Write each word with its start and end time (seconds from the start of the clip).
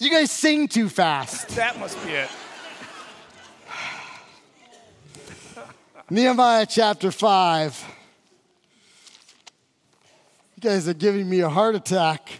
You 0.00 0.10
guys 0.10 0.30
sing 0.30 0.68
too 0.68 0.88
fast. 0.88 1.48
That 1.56 1.76
must 1.80 2.00
be 2.04 2.12
it. 2.12 2.30
Nehemiah 6.08 6.66
chapter 6.66 7.10
5. 7.10 7.84
You 10.54 10.60
guys 10.60 10.86
are 10.86 10.94
giving 10.94 11.28
me 11.28 11.40
a 11.40 11.48
heart 11.48 11.74
attack. 11.74 12.30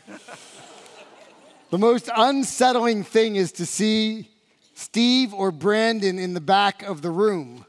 the 1.71 1.79
most 1.79 2.08
unsettling 2.14 3.02
thing 3.02 3.34
is 3.34 3.50
to 3.52 3.66
see 3.66 4.30
Steve 4.75 5.34
or 5.34 5.50
Brandon 5.50 6.16
in 6.16 6.34
the 6.34 6.40
back 6.40 6.84
of 6.84 7.02
the 7.02 7.11
room 7.11 7.66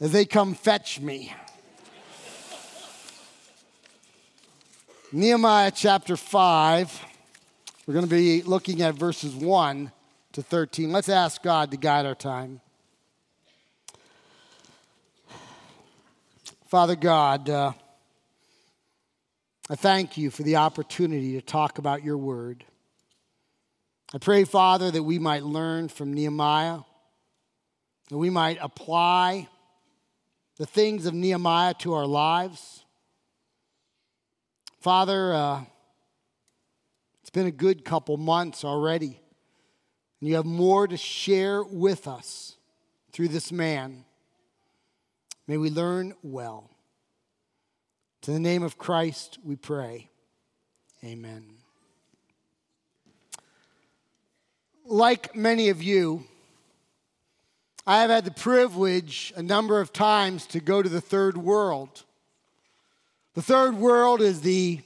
as 0.00 0.12
they 0.12 0.24
come 0.24 0.54
fetch 0.54 1.00
me. 1.00 1.34
Nehemiah 5.10 5.72
chapter 5.74 6.16
5. 6.16 7.15
We're 7.86 7.94
going 7.94 8.04
to 8.04 8.10
be 8.10 8.42
looking 8.42 8.82
at 8.82 8.96
verses 8.96 9.32
1 9.32 9.92
to 10.32 10.42
13. 10.42 10.90
Let's 10.90 11.08
ask 11.08 11.40
God 11.40 11.70
to 11.70 11.76
guide 11.76 12.04
our 12.04 12.16
time. 12.16 12.60
Father 16.66 16.96
God, 16.96 17.48
uh, 17.48 17.72
I 19.70 19.76
thank 19.76 20.16
you 20.16 20.32
for 20.32 20.42
the 20.42 20.56
opportunity 20.56 21.34
to 21.34 21.40
talk 21.40 21.78
about 21.78 22.02
your 22.02 22.18
word. 22.18 22.64
I 24.12 24.18
pray, 24.18 24.42
Father, 24.42 24.90
that 24.90 25.04
we 25.04 25.20
might 25.20 25.44
learn 25.44 25.86
from 25.86 26.12
Nehemiah, 26.12 26.80
that 28.08 28.18
we 28.18 28.30
might 28.30 28.58
apply 28.60 29.46
the 30.56 30.66
things 30.66 31.06
of 31.06 31.14
Nehemiah 31.14 31.74
to 31.74 31.94
our 31.94 32.06
lives. 32.06 32.84
Father, 34.80 35.32
uh, 35.32 35.64
been 37.36 37.46
a 37.46 37.50
good 37.50 37.84
couple 37.84 38.16
months 38.16 38.64
already, 38.64 39.20
and 40.20 40.28
you 40.30 40.36
have 40.36 40.46
more 40.46 40.88
to 40.88 40.96
share 40.96 41.62
with 41.62 42.08
us 42.08 42.56
through 43.12 43.28
this 43.28 43.52
man. 43.52 44.06
May 45.46 45.58
we 45.58 45.68
learn 45.68 46.14
well. 46.22 46.70
To 48.22 48.30
the 48.30 48.40
name 48.40 48.62
of 48.62 48.78
Christ 48.78 49.38
we 49.44 49.54
pray. 49.54 50.08
Amen. 51.04 51.44
Like 54.86 55.36
many 55.36 55.68
of 55.68 55.82
you, 55.82 56.24
I 57.86 58.00
have 58.00 58.08
had 58.08 58.24
the 58.24 58.30
privilege 58.30 59.34
a 59.36 59.42
number 59.42 59.78
of 59.78 59.92
times 59.92 60.46
to 60.46 60.60
go 60.60 60.82
to 60.82 60.88
the 60.88 61.02
third 61.02 61.36
world. 61.36 62.02
The 63.34 63.42
third 63.42 63.74
world 63.74 64.22
is 64.22 64.40
the 64.40 64.80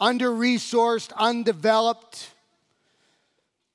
under 0.00 0.30
resourced, 0.30 1.12
undeveloped, 1.16 2.30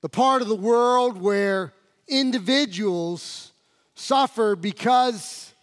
the 0.02 0.10
part 0.10 0.42
of 0.42 0.48
the 0.48 0.56
world 0.56 1.22
where 1.22 1.74
individuals 2.08 3.52
suffer 3.94 4.56
because 4.56 5.54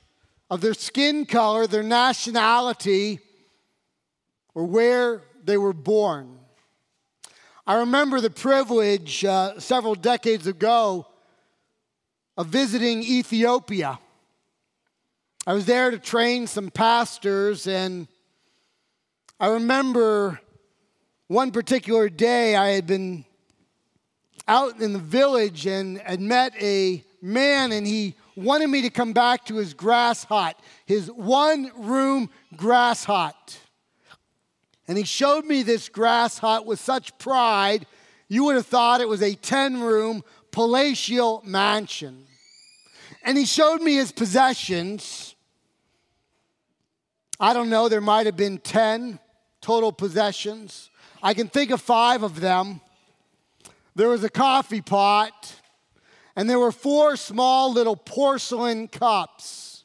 of 0.48 0.60
their 0.60 0.74
skin 0.74 1.26
color, 1.26 1.66
their 1.66 1.82
nationality, 1.82 3.18
or 4.54 4.64
where 4.64 5.22
they 5.44 5.56
were 5.56 5.72
born. 5.72 6.38
I 7.66 7.74
remember 7.78 8.20
the 8.20 8.30
privilege 8.30 9.24
uh, 9.24 9.58
several 9.58 9.94
decades 9.94 10.46
ago 10.46 11.06
of 12.36 12.48
visiting 12.48 13.02
Ethiopia. 13.02 13.98
I 15.46 15.54
was 15.54 15.66
there 15.66 15.90
to 15.90 15.98
train 15.98 16.46
some 16.46 16.70
pastors, 16.70 17.66
and 17.66 18.08
I 19.40 19.48
remember 19.48 20.40
one 21.32 21.50
particular 21.50 22.10
day 22.10 22.54
I 22.54 22.72
had 22.72 22.86
been 22.86 23.24
out 24.46 24.82
in 24.82 24.92
the 24.92 24.98
village 24.98 25.66
and 25.66 25.98
had 25.98 26.20
met 26.20 26.52
a 26.60 27.02
man, 27.22 27.72
and 27.72 27.86
he 27.86 28.14
wanted 28.36 28.68
me 28.68 28.82
to 28.82 28.90
come 28.90 29.14
back 29.14 29.46
to 29.46 29.56
his 29.56 29.72
grass 29.72 30.24
hut, 30.24 30.60
his 30.84 31.10
one 31.10 31.72
room 31.74 32.28
grass 32.54 33.04
hut. 33.04 33.58
And 34.86 34.98
he 34.98 35.04
showed 35.04 35.46
me 35.46 35.62
this 35.62 35.88
grass 35.88 36.36
hut 36.36 36.66
with 36.66 36.78
such 36.78 37.16
pride, 37.16 37.86
you 38.28 38.44
would 38.44 38.56
have 38.56 38.66
thought 38.66 39.00
it 39.00 39.08
was 39.08 39.22
a 39.22 39.34
10 39.34 39.80
room 39.80 40.22
palatial 40.50 41.40
mansion. 41.46 42.26
And 43.24 43.38
he 43.38 43.46
showed 43.46 43.80
me 43.80 43.94
his 43.94 44.12
possessions. 44.12 45.34
I 47.40 47.54
don't 47.54 47.70
know, 47.70 47.88
there 47.88 48.02
might 48.02 48.26
have 48.26 48.36
been 48.36 48.58
10 48.58 49.18
total 49.62 49.92
possessions. 49.92 50.90
I 51.22 51.34
can 51.34 51.48
think 51.48 51.70
of 51.70 51.80
five 51.80 52.22
of 52.22 52.40
them. 52.40 52.80
There 53.94 54.08
was 54.08 54.24
a 54.24 54.30
coffee 54.30 54.80
pot 54.80 55.54
and 56.34 56.48
there 56.48 56.58
were 56.58 56.72
four 56.72 57.16
small 57.16 57.72
little 57.72 57.96
porcelain 57.96 58.88
cups, 58.88 59.84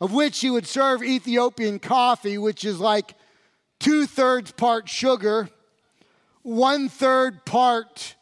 of 0.00 0.12
which 0.12 0.42
you 0.42 0.52
would 0.52 0.66
serve 0.66 1.02
Ethiopian 1.02 1.78
coffee, 1.78 2.38
which 2.38 2.64
is 2.64 2.80
like 2.80 3.14
two 3.78 4.06
thirds 4.06 4.50
part 4.52 4.88
sugar, 4.88 5.48
one 6.42 6.88
third 6.88 7.44
part 7.44 8.16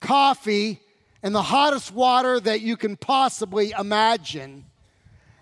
coffee, 0.00 0.80
and 1.22 1.34
the 1.34 1.42
hottest 1.42 1.92
water 1.92 2.40
that 2.40 2.60
you 2.62 2.76
can 2.76 2.96
possibly 2.96 3.72
imagine. 3.78 4.64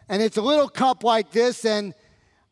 And 0.09 0.23
it's 0.23 0.37
a 0.37 0.43
little 0.43 0.69
cup 0.69 1.05
like 1.05 1.31
this, 1.31 1.65
and 1.65 1.95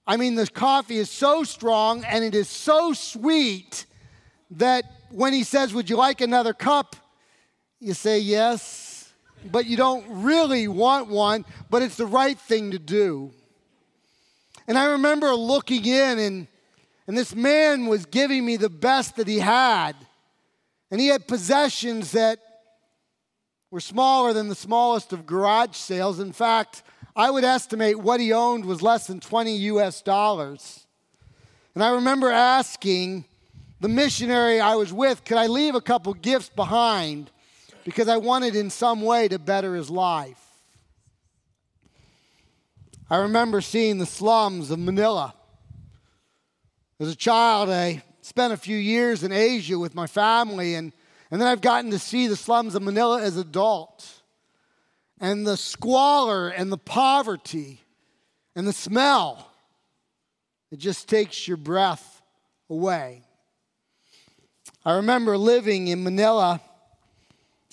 I 0.06 0.16
mean, 0.16 0.34
the 0.34 0.46
coffee 0.46 0.96
is 0.96 1.10
so 1.10 1.44
strong 1.44 2.04
and 2.04 2.24
it 2.24 2.34
is 2.34 2.48
so 2.48 2.92
sweet 2.92 3.86
that 4.52 4.84
when 5.10 5.32
he 5.32 5.44
says, 5.44 5.72
Would 5.72 5.88
you 5.88 5.96
like 5.96 6.20
another 6.20 6.52
cup? 6.52 6.96
You 7.78 7.94
say 7.94 8.18
yes 8.18 8.92
but 9.50 9.66
you 9.66 9.76
don't 9.76 10.04
really 10.08 10.68
want 10.68 11.08
one, 11.08 11.44
but 11.70 11.82
it's 11.82 11.96
the 11.96 12.06
right 12.06 12.38
thing 12.38 12.70
to 12.72 12.78
do. 12.78 13.32
And 14.68 14.78
I 14.78 14.92
remember 14.92 15.34
looking 15.34 15.84
in, 15.84 16.18
and, 16.18 16.46
and 17.06 17.16
this 17.16 17.34
man 17.34 17.86
was 17.86 18.06
giving 18.06 18.44
me 18.44 18.56
the 18.56 18.70
best 18.70 19.16
that 19.16 19.26
he 19.26 19.38
had. 19.38 19.94
And 20.90 21.00
he 21.00 21.08
had 21.08 21.26
possessions 21.26 22.12
that 22.12 22.38
were 23.70 23.80
smaller 23.80 24.32
than 24.32 24.48
the 24.48 24.54
smallest 24.54 25.12
of 25.12 25.26
garage 25.26 25.74
sales. 25.74 26.20
In 26.20 26.32
fact, 26.32 26.82
I 27.14 27.30
would 27.30 27.44
estimate 27.44 27.98
what 27.98 28.20
he 28.20 28.32
owned 28.32 28.64
was 28.64 28.82
less 28.82 29.06
than 29.06 29.20
20 29.20 29.56
US 29.56 30.02
dollars. 30.02 30.86
And 31.74 31.82
I 31.82 31.94
remember 31.94 32.30
asking 32.30 33.24
the 33.80 33.88
missionary 33.88 34.60
I 34.60 34.76
was 34.76 34.92
with, 34.92 35.24
could 35.24 35.36
I 35.38 35.46
leave 35.46 35.74
a 35.74 35.80
couple 35.80 36.14
gifts 36.14 36.48
behind? 36.48 37.30
because 37.84 38.08
I 38.08 38.16
wanted 38.16 38.54
in 38.54 38.70
some 38.70 39.02
way 39.02 39.28
to 39.28 39.38
better 39.38 39.74
his 39.74 39.90
life. 39.90 40.38
I 43.10 43.16
remember 43.18 43.60
seeing 43.60 43.98
the 43.98 44.06
slums 44.06 44.70
of 44.70 44.78
Manila. 44.78 45.34
As 46.98 47.08
a 47.08 47.16
child, 47.16 47.68
I 47.68 48.02
spent 48.22 48.52
a 48.52 48.56
few 48.56 48.76
years 48.76 49.24
in 49.24 49.32
Asia 49.32 49.78
with 49.78 49.94
my 49.94 50.06
family, 50.06 50.76
and, 50.76 50.92
and 51.30 51.40
then 51.40 51.48
I've 51.48 51.60
gotten 51.60 51.90
to 51.90 51.98
see 51.98 52.26
the 52.26 52.36
slums 52.36 52.74
of 52.74 52.82
Manila 52.82 53.20
as 53.20 53.36
an 53.36 53.42
adult. 53.42 54.21
And 55.22 55.46
the 55.46 55.56
squalor 55.56 56.48
and 56.48 56.72
the 56.72 56.76
poverty 56.76 57.80
and 58.56 58.66
the 58.66 58.72
smell, 58.72 59.48
it 60.72 60.80
just 60.80 61.08
takes 61.08 61.46
your 61.46 61.56
breath 61.56 62.20
away. 62.68 63.22
I 64.84 64.96
remember 64.96 65.38
living 65.38 65.86
in 65.86 66.02
Manila 66.02 66.60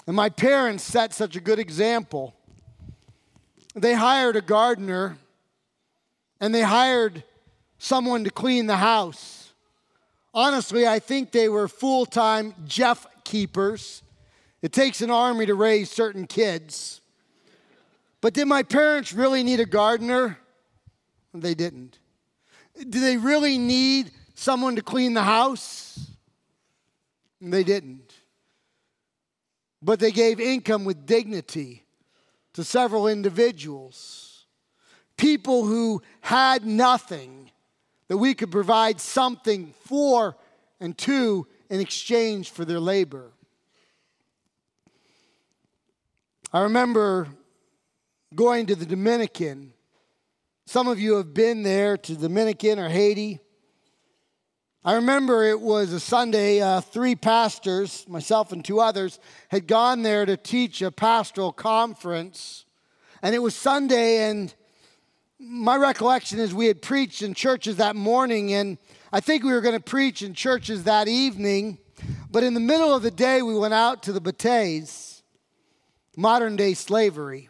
and 0.06 0.16
my 0.16 0.30
parents 0.30 0.84
set 0.84 1.12
such 1.12 1.36
a 1.36 1.40
good 1.40 1.58
example. 1.58 2.36
They 3.74 3.96
hired 3.96 4.36
a 4.36 4.42
gardener 4.42 5.18
and 6.40 6.54
they 6.54 6.62
hired 6.62 7.24
someone 7.80 8.26
to 8.26 8.30
clean 8.30 8.68
the 8.68 8.78
house. 8.78 9.54
Honestly, 10.36 10.88
I 10.88 11.00
think 11.00 11.31
they 11.31 11.50
were 11.50 11.68
full 11.68 12.06
time 12.06 12.54
Jeff 12.68 13.07
keepers. 13.24 14.04
It 14.62 14.72
takes 14.72 15.01
an 15.01 15.10
army 15.10 15.48
to 15.48 15.56
raise 15.56 15.90
certain 15.90 16.28
kids. 16.28 16.99
But 18.21 18.33
did 18.33 18.48
my 18.48 18.63
parents 18.63 19.13
really 19.13 19.44
need 19.44 19.60
a 19.60 19.66
gardener? 19.66 20.38
They 21.33 21.54
didn't. 21.54 22.00
Do 22.77 23.00
they 23.00 23.18
really 23.18 23.57
need 23.57 24.12
someone 24.36 24.75
to 24.75 24.81
clean 24.81 25.13
the 25.13 25.24
house? 25.24 26.12
They 27.42 27.63
didn't 27.63 28.13
but 29.81 30.00
they 30.00 30.12
gave 30.12 30.39
income 30.39 30.86
with 30.86 31.06
dignity 31.06 31.86
to 32.54 32.63
several 32.63 33.07
individuals. 33.07 34.45
People 35.18 35.65
who 35.65 36.01
had 36.22 36.65
nothing, 36.65 37.51
that 38.07 38.18
we 38.18 38.33
could 38.33 38.51
provide 38.51 39.00
something 39.00 39.74
for 39.86 40.36
and 40.80 40.98
to 40.98 41.48
in 41.69 41.80
exchange 41.80 42.50
for 42.50 42.65
their 42.65 42.80
labor. 42.80 43.31
I 46.51 46.62
remember 46.62 47.27
going 48.36 48.68
to 48.68 48.76
the 48.76 48.86
Dominican. 48.86 49.74
Some 50.68 50.88
of 50.88 51.00
you 51.00 51.16
have 51.16 51.34
been 51.34 51.64
there 51.64 51.98
to 51.98 52.16
Dominican 52.16 52.78
or 52.78 52.88
Haiti. 52.88 53.40
I 54.86 54.94
remember 54.94 55.44
it 55.44 55.60
was 55.60 55.92
a 55.92 56.00
Sunday, 56.00 56.62
uh, 56.62 56.80
three 56.80 57.16
pastors, 57.16 58.08
myself 58.08 58.52
and 58.52 58.64
two 58.64 58.80
others, 58.80 59.20
had 59.50 59.66
gone 59.66 60.04
there 60.04 60.28
to 60.28 60.38
teach 60.38 60.81
a 60.84 60.92
pastoral 60.92 61.52
conference. 61.52 62.66
And 63.24 63.34
it 63.34 63.40
was 63.40 63.56
Sunday, 63.56 64.30
and 64.30 64.54
my 65.40 65.75
recollection 65.75 66.40
is 66.40 66.54
we 66.54 66.68
had 66.68 66.84
preached 66.84 67.24
in 67.24 67.34
churches 67.34 67.78
that 67.78 67.96
morning, 67.96 68.54
and 68.54 68.78
I 69.12 69.22
think 69.22 69.44
we 69.44 69.52
were 69.52 69.62
going 69.62 69.75
to 69.75 69.84
preach 69.84 70.22
in 70.22 70.36
churches 70.36 70.84
that 70.84 71.08
evening. 71.08 71.80
But 72.30 72.44
in 72.44 72.54
the 72.54 72.60
middle 72.60 72.94
of 72.94 73.02
the 73.02 73.12
day, 73.12 73.42
we 73.42 73.58
went 73.58 73.74
out 73.74 74.04
to 74.04 74.14
the 74.14 74.22
Bateyes, 74.22 75.24
modern 76.16 76.56
day 76.56 76.75
slavery. 76.75 77.49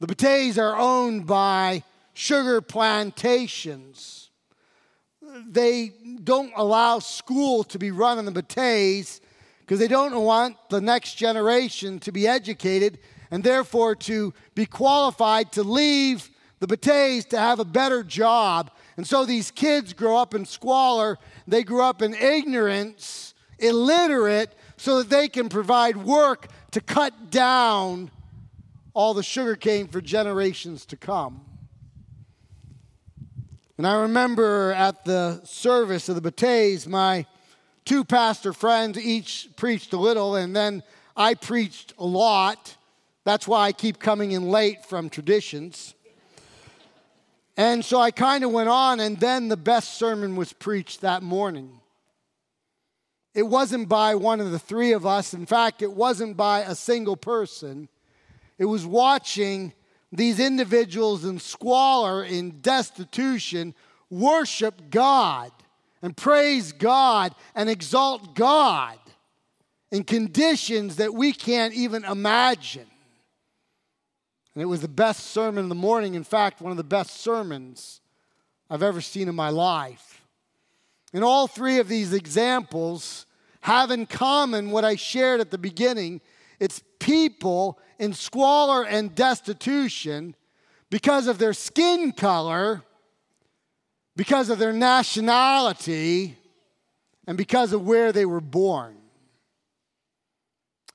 The 0.00 0.06
Bateyes 0.06 0.58
are 0.58 0.76
owned 0.76 1.26
by 1.26 1.82
sugar 2.12 2.60
plantations. 2.60 4.30
They 5.48 5.92
don't 6.22 6.52
allow 6.56 6.98
school 6.98 7.64
to 7.64 7.78
be 7.78 7.90
run 7.90 8.18
in 8.18 8.24
the 8.24 8.32
Bateyes 8.32 9.20
because 9.60 9.78
they 9.78 9.88
don't 9.88 10.14
want 10.20 10.56
the 10.68 10.80
next 10.80 11.14
generation 11.14 11.98
to 12.00 12.12
be 12.12 12.26
educated 12.26 12.98
and 13.30 13.42
therefore 13.42 13.94
to 13.96 14.34
be 14.54 14.66
qualified 14.66 15.52
to 15.52 15.62
leave 15.62 16.30
the 16.60 16.66
Bateyes 16.66 17.28
to 17.30 17.38
have 17.38 17.58
a 17.58 17.64
better 17.64 18.02
job. 18.02 18.70
And 18.96 19.06
so 19.06 19.24
these 19.24 19.50
kids 19.50 19.92
grow 19.92 20.16
up 20.16 20.34
in 20.34 20.44
squalor, 20.44 21.18
they 21.46 21.64
grow 21.64 21.88
up 21.88 22.02
in 22.02 22.14
ignorance, 22.14 23.34
illiterate, 23.58 24.54
so 24.76 24.98
that 24.98 25.10
they 25.10 25.28
can 25.28 25.48
provide 25.48 25.96
work 25.96 26.48
to 26.72 26.80
cut 26.80 27.30
down 27.30 28.10
all 28.94 29.12
the 29.12 29.22
sugar 29.22 29.56
cane 29.56 29.88
for 29.88 30.00
generations 30.00 30.86
to 30.86 30.96
come. 30.96 31.44
And 33.76 33.86
I 33.86 34.02
remember 34.02 34.72
at 34.72 35.04
the 35.04 35.40
service 35.44 36.08
of 36.08 36.14
the 36.14 36.30
Bateyes, 36.30 36.86
my 36.86 37.26
two 37.84 38.04
pastor 38.04 38.52
friends 38.52 38.96
each 38.96 39.48
preached 39.56 39.92
a 39.92 39.96
little, 39.96 40.36
and 40.36 40.54
then 40.54 40.84
I 41.16 41.34
preached 41.34 41.92
a 41.98 42.06
lot. 42.06 42.76
That's 43.24 43.48
why 43.48 43.66
I 43.66 43.72
keep 43.72 43.98
coming 43.98 44.30
in 44.30 44.48
late 44.48 44.84
from 44.86 45.10
traditions. 45.10 45.94
And 47.56 47.84
so 47.84 47.98
I 48.00 48.12
kind 48.12 48.44
of 48.44 48.52
went 48.52 48.68
on, 48.68 49.00
and 49.00 49.18
then 49.18 49.48
the 49.48 49.56
best 49.56 49.94
sermon 49.94 50.36
was 50.36 50.52
preached 50.52 51.00
that 51.00 51.22
morning. 51.22 51.80
It 53.34 53.42
wasn't 53.42 53.88
by 53.88 54.14
one 54.14 54.40
of 54.40 54.52
the 54.52 54.58
three 54.60 54.92
of 54.92 55.04
us. 55.04 55.34
In 55.34 55.46
fact, 55.46 55.82
it 55.82 55.92
wasn't 55.92 56.36
by 56.36 56.60
a 56.60 56.76
single 56.76 57.16
person. 57.16 57.88
It 58.58 58.66
was 58.66 58.86
watching 58.86 59.72
these 60.12 60.38
individuals 60.38 61.24
in 61.24 61.38
squalor, 61.38 62.24
in 62.24 62.60
destitution, 62.60 63.74
worship 64.10 64.90
God 64.90 65.50
and 66.02 66.16
praise 66.16 66.72
God 66.72 67.34
and 67.54 67.68
exalt 67.68 68.34
God 68.34 68.98
in 69.90 70.04
conditions 70.04 70.96
that 70.96 71.14
we 71.14 71.32
can't 71.32 71.74
even 71.74 72.04
imagine. 72.04 72.86
And 74.54 74.62
it 74.62 74.66
was 74.66 74.82
the 74.82 74.88
best 74.88 75.30
sermon 75.30 75.64
in 75.64 75.68
the 75.68 75.74
morning. 75.74 76.14
In 76.14 76.24
fact, 76.24 76.60
one 76.60 76.70
of 76.70 76.76
the 76.76 76.84
best 76.84 77.20
sermons 77.20 78.00
I've 78.70 78.82
ever 78.82 79.00
seen 79.00 79.28
in 79.28 79.34
my 79.34 79.50
life. 79.50 80.22
And 81.12 81.24
all 81.24 81.46
three 81.46 81.78
of 81.78 81.88
these 81.88 82.12
examples 82.12 83.26
have 83.62 83.90
in 83.90 84.06
common 84.06 84.70
what 84.70 84.84
I 84.84 84.94
shared 84.94 85.40
at 85.40 85.50
the 85.50 85.58
beginning 85.58 86.20
it's 86.60 86.82
people 87.04 87.78
in 87.98 88.14
squalor 88.14 88.82
and 88.82 89.14
destitution 89.14 90.34
because 90.88 91.26
of 91.26 91.36
their 91.36 91.52
skin 91.52 92.12
color, 92.12 92.82
because 94.16 94.48
of 94.48 94.58
their 94.58 94.72
nationality, 94.72 96.34
and 97.26 97.36
because 97.36 97.74
of 97.74 97.86
where 97.86 98.10
they 98.10 98.24
were 98.24 98.40
born. 98.40 98.96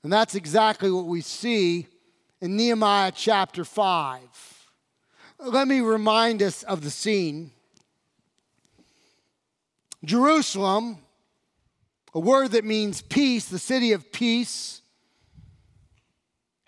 And 0.02 0.12
that's 0.12 0.34
exactly 0.34 0.90
what 0.90 1.06
we 1.06 1.20
see 1.20 1.86
in 2.40 2.56
Nehemiah 2.56 3.12
chapter 3.14 3.64
5. 3.64 4.18
Let 5.38 5.68
me 5.68 5.80
remind 5.80 6.42
us 6.42 6.64
of 6.64 6.82
the 6.82 6.90
scene. 6.90 7.52
Jerusalem, 10.04 10.98
a 12.14 12.20
word 12.20 12.52
that 12.52 12.64
means 12.64 13.00
peace, 13.00 13.44
the 13.44 13.60
city 13.60 13.92
of 13.92 14.10
peace, 14.10 14.79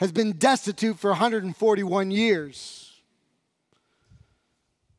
has 0.03 0.11
been 0.11 0.33
destitute 0.33 0.99
for 0.99 1.11
141 1.11 2.11
years. 2.11 2.93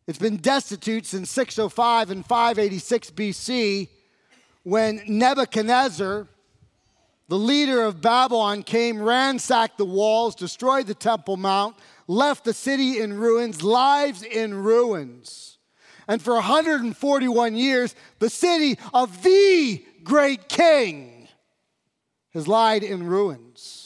It's 0.07 0.17
been 0.17 0.38
destitute 0.38 1.05
since 1.05 1.29
605 1.29 2.09
and 2.09 2.25
586 2.25 3.11
BC 3.11 3.89
when 4.63 5.01
Nebuchadnezzar, 5.05 6.25
the 7.27 7.38
leader 7.38 7.81
of 7.81 8.01
Babylon, 8.01 8.63
came, 8.63 9.01
ransacked 9.01 9.77
the 9.77 9.83
walls, 9.83 10.35
destroyed 10.35 10.88
the 10.88 10.95
Temple 10.95 11.35
Mount, 11.35 11.75
left 12.07 12.45
the 12.45 12.53
city 12.53 13.01
in 13.01 13.13
ruins, 13.13 13.61
lives 13.61 14.23
in 14.23 14.53
ruins. 14.53 15.57
And 16.07 16.21
for 16.21 16.35
141 16.35 17.57
years, 17.57 17.94
the 18.19 18.29
city 18.29 18.79
of 18.94 19.21
the 19.21 19.83
great 20.06 20.47
king 20.47 21.27
has 22.33 22.47
lied 22.47 22.83
in 22.83 23.06
ruins 23.06 23.82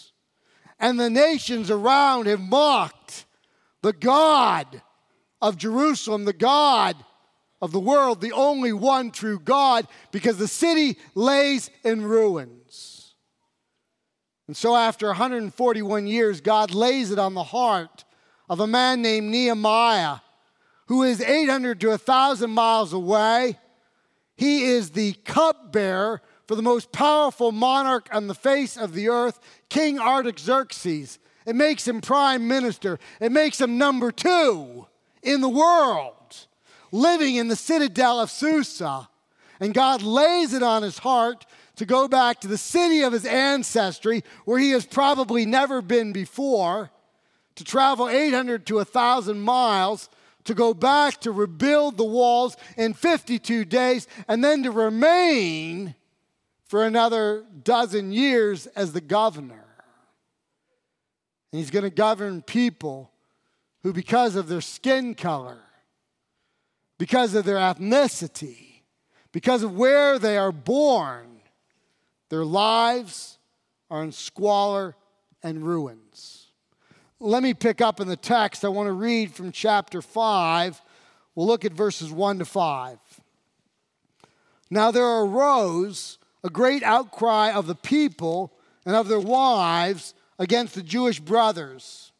and 0.79 0.99
the 0.99 1.09
nations 1.09 1.71
around 1.71 2.27
have 2.27 2.39
mocked 2.39 3.25
the 3.81 3.93
God 3.93 4.81
of 5.41 5.57
Jerusalem, 5.57 6.25
the 6.25 6.33
God 6.33 6.95
of 7.61 7.71
the 7.71 7.79
world, 7.79 8.21
the 8.21 8.33
only 8.33 8.73
one 8.73 9.11
true 9.11 9.39
God, 9.39 9.87
because 10.11 10.37
the 10.37 10.47
city 10.47 10.97
lays 11.15 11.69
in 11.83 12.03
ruins. 12.03 13.15
And 14.47 14.55
so, 14.55 14.75
after 14.75 15.07
141 15.07 16.07
years, 16.07 16.39
God 16.39 16.73
lays 16.73 17.11
it 17.11 17.19
on 17.19 17.33
the 17.33 17.43
heart 17.43 18.05
of 18.49 18.59
a 18.59 18.67
man 18.67 19.01
named 19.01 19.29
Nehemiah, 19.29 20.17
who 20.87 21.03
is 21.03 21.19
800 21.19 21.81
to 21.81 21.89
1,000 21.89 22.49
miles 22.49 22.93
away. 22.93 23.59
He 24.35 24.65
is 24.65 24.91
the 24.91 25.13
cupbearer 25.25 26.21
for 26.47 26.55
the 26.55 26.61
most 26.61 26.93
powerful 26.93 27.51
monarch 27.51 28.07
on 28.13 28.27
the 28.27 28.35
face 28.35 28.77
of 28.77 28.93
the 28.93 29.09
earth, 29.09 29.39
King 29.69 29.99
Artaxerxes. 29.99 31.19
It 31.45 31.55
makes 31.55 31.87
him 31.87 32.01
prime 32.01 32.47
minister. 32.47 32.99
It 33.19 33.31
makes 33.31 33.59
him 33.59 33.77
number 33.77 34.11
two 34.11 34.87
in 35.23 35.41
the 35.41 35.49
world, 35.49 36.47
living 36.91 37.35
in 37.35 37.47
the 37.47 37.55
citadel 37.55 38.19
of 38.19 38.29
Susa. 38.31 39.09
And 39.59 39.73
God 39.73 40.01
lays 40.01 40.53
it 40.53 40.61
on 40.61 40.83
his 40.83 40.99
heart 40.99 41.45
to 41.77 41.85
go 41.85 42.07
back 42.07 42.41
to 42.41 42.47
the 42.47 42.57
city 42.57 43.01
of 43.01 43.13
his 43.13 43.25
ancestry, 43.25 44.23
where 44.45 44.59
he 44.59 44.71
has 44.71 44.85
probably 44.85 45.45
never 45.45 45.81
been 45.81 46.11
before, 46.11 46.91
to 47.55 47.63
travel 47.63 48.09
800 48.09 48.65
to 48.67 48.75
1,000 48.75 49.39
miles, 49.39 50.09
to 50.43 50.53
go 50.53 50.73
back 50.73 51.21
to 51.21 51.31
rebuild 51.31 51.97
the 51.97 52.03
walls 52.03 52.57
in 52.77 52.93
52 52.93 53.65
days, 53.65 54.07
and 54.27 54.43
then 54.43 54.63
to 54.63 54.71
remain 54.71 55.95
for 56.67 56.85
another 56.85 57.45
dozen 57.63 58.11
years 58.11 58.67
as 58.67 58.93
the 58.93 59.01
governor. 59.01 59.65
And 61.51 61.59
he's 61.59 61.71
going 61.71 61.83
to 61.83 61.89
govern 61.89 62.41
people 62.41 63.11
who, 63.83 63.93
because 63.93 64.35
of 64.35 64.49
their 64.49 64.61
skin 64.61 65.15
color, 65.15 65.59
because 66.97 67.35
of 67.35 67.45
their 67.45 67.55
ethnicity, 67.55 68.81
because 69.31 69.63
of 69.63 69.75
where 69.77 70.19
they 70.19 70.37
are 70.37 70.51
born, 70.51 71.39
their 72.29 72.43
lives 72.43 73.37
are 73.89 74.03
in 74.03 74.11
squalor 74.11 74.95
and 75.41 75.65
ruins. 75.65 76.47
Let 77.19 77.41
me 77.41 77.53
pick 77.53 77.81
up 77.81 77.99
in 77.99 78.07
the 78.07 78.17
text. 78.17 78.65
I 78.65 78.67
want 78.67 78.87
to 78.87 78.93
read 78.93 79.33
from 79.33 79.51
chapter 79.51 80.01
5. 80.01 80.81
We'll 81.33 81.47
look 81.47 81.65
at 81.65 81.71
verses 81.71 82.11
1 82.11 82.39
to 82.39 82.45
5. 82.45 82.99
Now 84.69 84.91
there 84.91 85.05
arose 85.05 86.19
a 86.47 86.49
great 86.49 86.81
outcry 86.81 87.51
of 87.51 87.67
the 87.67 87.75
people 87.75 88.53
and 88.85 88.95
of 88.95 89.09
their 89.09 89.19
wives 89.19 90.13
against 90.39 90.75
the 90.75 90.81
Jewish 90.81 91.19
brothers. 91.19 92.13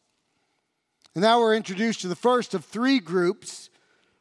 And 1.14 1.22
now 1.22 1.40
we're 1.40 1.56
introduced 1.56 2.02
to 2.02 2.08
the 2.08 2.14
first 2.14 2.52
of 2.52 2.64
three 2.64 3.00
groups. 3.00 3.70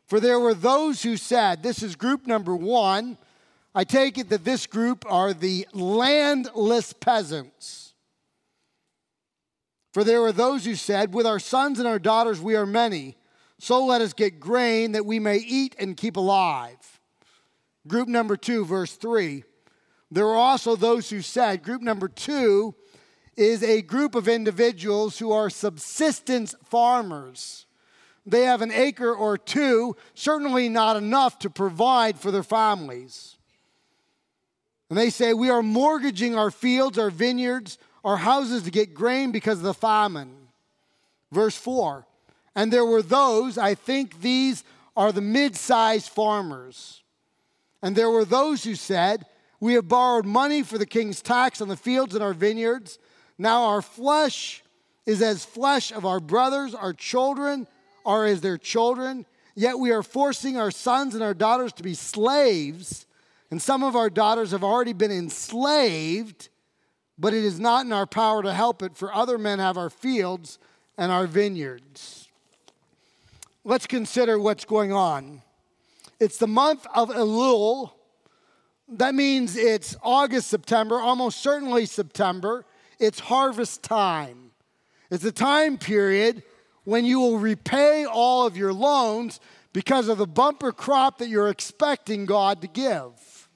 For 0.08 0.22
there 0.22 0.40
were 0.40 0.54
those 0.54 1.04
who 1.04 1.18
said, 1.18 1.62
This 1.62 1.84
is 1.84 1.98
group 1.98 2.26
number 2.26 2.56
one. 2.56 3.18
I 3.76 3.84
take 3.84 4.18
it 4.18 4.30
that 4.30 4.46
this 4.46 4.66
group 4.66 5.04
are 5.08 5.34
the 5.34 5.68
landless 5.74 6.94
peasants. 6.94 7.94
For 9.94 10.06
there 10.06 10.22
were 10.22 10.32
those 10.32 10.64
who 10.64 10.76
said, 10.76 11.14
With 11.14 11.28
our 11.28 11.40
sons 11.40 11.80
and 11.80 11.88
our 11.88 12.00
daughters 12.00 12.40
we 12.40 12.56
are 12.56 12.66
many, 12.66 13.18
so 13.60 13.86
let 13.86 14.02
us 14.02 14.14
get 14.14 14.40
grain 14.40 14.94
that 14.94 15.06
we 15.06 15.20
may 15.20 15.38
eat 15.38 15.76
and 15.78 15.98
keep 15.98 16.16
alive. 16.16 17.02
Group 17.88 18.08
number 18.08 18.38
two, 18.38 18.64
verse 18.64 18.94
three. 18.94 19.44
There 20.12 20.26
were 20.26 20.36
also 20.36 20.76
those 20.76 21.10
who 21.10 21.22
said, 21.22 21.64
group 21.64 21.82
number 21.82 22.08
two 22.08 22.76
is 23.36 23.62
a 23.62 23.82
group 23.82 24.16
of 24.16 24.28
individuals 24.28 25.20
who 25.20 25.32
are 25.32 25.50
subsistence 25.50 26.56
farmers. 26.66 27.66
They 28.26 28.44
have 28.44 28.62
an 28.62 28.72
acre 28.72 29.14
or 29.14 29.38
two, 29.38 29.96
certainly 30.14 30.70
not 30.70 30.98
enough 30.98 31.40
to 31.40 31.50
provide 31.50 32.20
for 32.20 32.32
their 32.32 32.44
families. 32.44 33.38
And 34.90 34.98
they 34.98 35.10
say, 35.10 35.34
We 35.34 35.50
are 35.50 35.64
mortgaging 35.64 36.36
our 36.36 36.52
fields, 36.52 36.98
our 36.98 37.10
vineyards, 37.10 37.78
our 38.04 38.18
houses 38.18 38.64
to 38.64 38.72
get 38.72 38.94
grain 38.94 39.32
because 39.32 39.60
of 39.60 39.64
the 39.64 39.74
famine. 39.74 40.34
Verse 41.32 41.56
4 41.56 42.06
And 42.56 42.72
there 42.72 42.86
were 42.86 43.02
those, 43.02 43.58
I 43.58 43.76
think 43.76 44.22
these 44.22 44.64
are 44.96 45.12
the 45.12 45.22
mid 45.22 45.56
sized 45.56 46.10
farmers. 46.10 47.04
And 47.82 47.96
there 47.96 48.10
were 48.10 48.26
those 48.26 48.64
who 48.64 48.76
said, 48.76 49.26
We 49.60 49.74
have 49.74 49.88
borrowed 49.88 50.26
money 50.26 50.64
for 50.64 50.78
the 50.78 50.86
king's 50.86 51.22
tax 51.22 51.62
on 51.62 51.68
the 51.68 51.78
fields 51.78 52.14
and 52.14 52.24
our 52.24 52.34
vineyards. 52.34 53.00
Now 53.38 53.64
our 53.66 53.82
flesh 53.82 54.64
is 55.06 55.22
as 55.22 55.46
flesh 55.46 55.92
of 55.92 56.06
our 56.06 56.20
brothers, 56.20 56.76
our 56.76 56.94
children 56.94 57.68
are 58.06 58.26
as 58.26 58.42
their 58.42 58.58
children. 58.58 59.26
Yet 59.56 59.80
we 59.80 59.92
are 59.92 60.04
forcing 60.04 60.58
our 60.58 60.70
sons 60.70 61.16
and 61.16 61.24
our 61.24 61.34
daughters 61.34 61.74
to 61.74 61.84
be 61.84 61.96
slaves. 61.96 63.08
And 63.50 63.62
some 63.62 63.84
of 63.84 63.96
our 63.96 64.10
daughters 64.10 64.52
have 64.52 64.64
already 64.64 64.94
been 64.94 65.12
enslaved, 65.12 66.50
but 67.18 67.34
it 67.34 67.44
is 67.44 67.60
not 67.60 67.86
in 67.86 67.94
our 67.94 68.06
power 68.06 68.44
to 68.44 68.54
help 68.54 68.84
it, 68.84 68.96
for 68.96 69.14
other 69.14 69.38
men 69.38 69.60
have 69.60 69.78
our 69.78 69.90
fields 69.90 70.60
and 70.98 71.12
our 71.12 71.26
vineyards. 71.26 72.28
Let's 73.64 73.88
consider 73.88 74.38
what's 74.38 74.66
going 74.66 74.94
on. 74.94 75.42
It's 76.20 76.38
the 76.38 76.48
month 76.48 76.86
of 76.94 77.10
Elul. 77.10 77.92
That 78.89 79.15
means 79.15 79.56
it's 79.56 79.96
August, 80.01 80.48
September, 80.48 81.00
almost 81.00 81.41
certainly 81.41 81.86
September. 81.86 82.65
It's 83.00 83.20
harvest 83.20 83.84
time. 83.84 84.51
It's 85.12 85.25
a 85.25 85.32
time 85.32 85.77
period 85.77 86.44
when 86.84 87.06
you 87.06 87.20
will 87.20 87.38
repay 87.38 88.06
all 88.06 88.48
of 88.48 88.56
your 88.56 88.74
loans 88.74 89.39
because 89.74 90.08
of 90.08 90.17
the 90.17 90.25
bumper 90.25 90.72
crop 90.72 91.17
that 91.17 91.27
you're 91.27 91.50
expecting 91.50 92.25
God 92.25 92.62
to 92.62 92.67
give. 92.67 93.50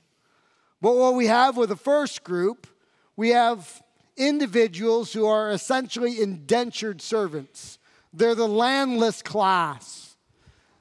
But 0.82 0.96
what 0.96 1.16
we 1.16 1.28
have 1.28 1.58
with 1.58 1.70
the 1.70 1.76
first 1.76 2.24
group, 2.24 2.68
we 3.16 3.30
have 3.30 3.82
individuals 4.18 5.14
who 5.14 5.26
are 5.26 5.52
essentially 5.52 6.22
indentured 6.22 7.02
servants. 7.02 7.80
They're 8.14 8.36
the 8.36 8.48
landless 8.48 9.22
class. 9.22 10.18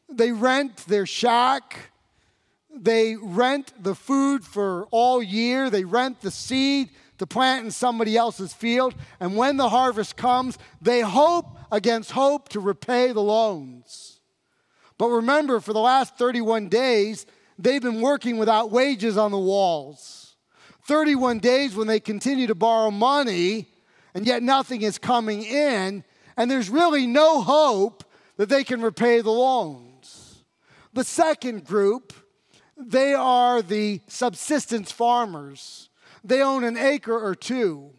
They 0.09 0.33
rent 0.33 0.79
their 0.89 1.07
shack, 1.07 1.93
they 2.75 3.17
rent 3.17 3.73
the 3.83 3.95
food 3.95 4.45
for 4.45 4.87
all 4.91 5.23
year, 5.23 5.71
they 5.71 5.85
rent 5.85 6.21
the 6.21 6.31
seed, 6.31 6.91
to 7.21 7.27
plant 7.27 7.67
in 7.67 7.71
somebody 7.71 8.17
else's 8.17 8.55
field. 8.55 8.95
And 9.21 9.37
when 9.37 9.59
the 9.59 9.69
harvest 9.69 10.17
comes, 10.17 10.57
they 10.81 11.03
hope 11.03 11.59
against 11.71 12.13
hope 12.13 12.49
to 12.51 12.61
repay 12.61 13.13
the 13.13 13.21
loans. 13.21 14.21
But 14.97 15.09
remember, 15.09 15.61
for 15.61 15.75
the 15.75 15.81
last 15.81 16.17
31 16.17 16.69
days, 16.69 17.27
they've 17.59 17.83
been 17.83 18.01
working 18.01 18.39
without 18.39 18.71
wages 18.71 19.19
on 19.19 19.33
the 19.33 19.39
walls. 19.39 20.35
31 20.87 21.41
days 21.41 21.77
when 21.77 21.87
they 21.87 22.01
continue 22.01 22.47
to 22.47 22.55
borrow 22.55 22.91
money, 22.91 23.69
and 24.15 24.27
yet 24.27 24.43
nothing 24.43 24.81
is 24.81 24.97
coming 24.97 25.43
in, 25.43 26.03
and 26.39 26.51
there's 26.51 26.71
really 26.71 27.07
no 27.07 27.43
hope 27.43 28.03
that 28.39 28.49
they 28.49 28.65
can 28.65 28.81
repay 28.81 29.21
the 29.21 29.31
loans. 29.31 30.43
The 30.95 31.05
second 31.05 31.67
group, 31.67 32.15
they 32.87 33.15
are 33.15 33.63
the 33.63 34.01
subsistence 34.07 34.91
farmers. 34.91 35.89
They 36.25 36.43
own 36.43 36.65
an 36.65 36.77
acre 36.77 37.19
or 37.19 37.35
two. 37.35 37.91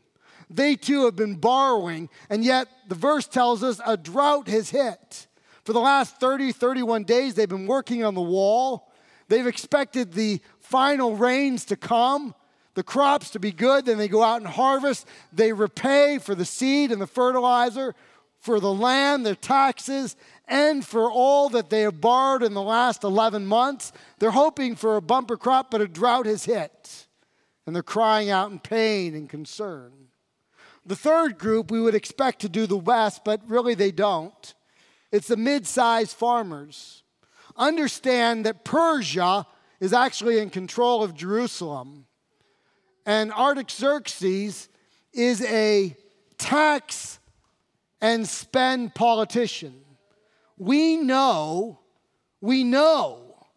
They 0.49 0.75
too 0.75 1.05
have 1.05 1.15
been 1.15 1.35
borrowing, 1.35 2.09
and 2.29 2.43
yet 2.43 2.67
the 2.87 2.95
verse 2.95 3.27
tells 3.27 3.63
us 3.63 3.79
a 3.85 3.95
drought 3.95 4.47
has 4.49 4.69
hit. 4.69 5.27
For 5.63 5.73
the 5.73 5.79
last 5.79 6.19
30, 6.19 6.51
31 6.51 7.03
days, 7.03 7.35
they've 7.35 7.47
been 7.47 7.67
working 7.67 8.03
on 8.03 8.15
the 8.15 8.21
wall. 8.21 8.91
They've 9.29 9.47
expected 9.47 10.11
the 10.11 10.41
final 10.59 11.15
rains 11.15 11.63
to 11.65 11.77
come, 11.77 12.35
the 12.73 12.83
crops 12.83 13.29
to 13.31 13.39
be 13.39 13.51
good. 13.51 13.85
Then 13.85 13.97
they 13.97 14.09
go 14.09 14.23
out 14.23 14.41
and 14.41 14.47
harvest. 14.47 15.07
They 15.31 15.53
repay 15.53 16.17
for 16.17 16.35
the 16.35 16.45
seed 16.45 16.91
and 16.91 17.01
the 17.01 17.07
fertilizer, 17.07 17.95
for 18.39 18.59
the 18.59 18.73
land, 18.73 19.25
their 19.25 19.35
taxes, 19.35 20.15
and 20.51 20.85
for 20.85 21.09
all 21.09 21.47
that 21.49 21.69
they 21.69 21.81
have 21.81 22.01
borrowed 22.01 22.43
in 22.43 22.53
the 22.53 22.61
last 22.61 23.05
11 23.05 23.45
months. 23.45 23.93
They're 24.19 24.31
hoping 24.31 24.75
for 24.75 24.97
a 24.97 25.01
bumper 25.01 25.37
crop, 25.37 25.71
but 25.71 25.79
a 25.79 25.87
drought 25.87 26.25
has 26.25 26.43
hit 26.43 27.07
and 27.65 27.73
they're 27.73 27.81
crying 27.81 28.29
out 28.29 28.51
in 28.51 28.59
pain 28.59 29.15
and 29.15 29.29
concern. 29.29 29.93
The 30.85 30.95
third 30.95 31.37
group 31.37 31.71
we 31.71 31.79
would 31.79 31.95
expect 31.95 32.41
to 32.41 32.49
do 32.49 32.67
the 32.67 32.77
best, 32.77 33.23
but 33.23 33.41
really 33.47 33.75
they 33.75 33.91
don't. 33.91 34.53
It's 35.11 35.27
the 35.27 35.37
mid 35.37 35.65
sized 35.65 36.17
farmers. 36.17 37.03
Understand 37.55 38.45
that 38.45 38.65
Persia 38.65 39.47
is 39.79 39.93
actually 39.93 40.39
in 40.39 40.49
control 40.49 41.01
of 41.01 41.15
Jerusalem, 41.15 42.07
and 43.05 43.31
Artaxerxes 43.31 44.67
is 45.13 45.41
a 45.43 45.95
tax 46.37 47.19
and 48.01 48.27
spend 48.27 48.95
politician. 48.95 49.75
We 50.61 50.95
know, 50.95 51.79
we 52.39 52.63
know 52.63 53.47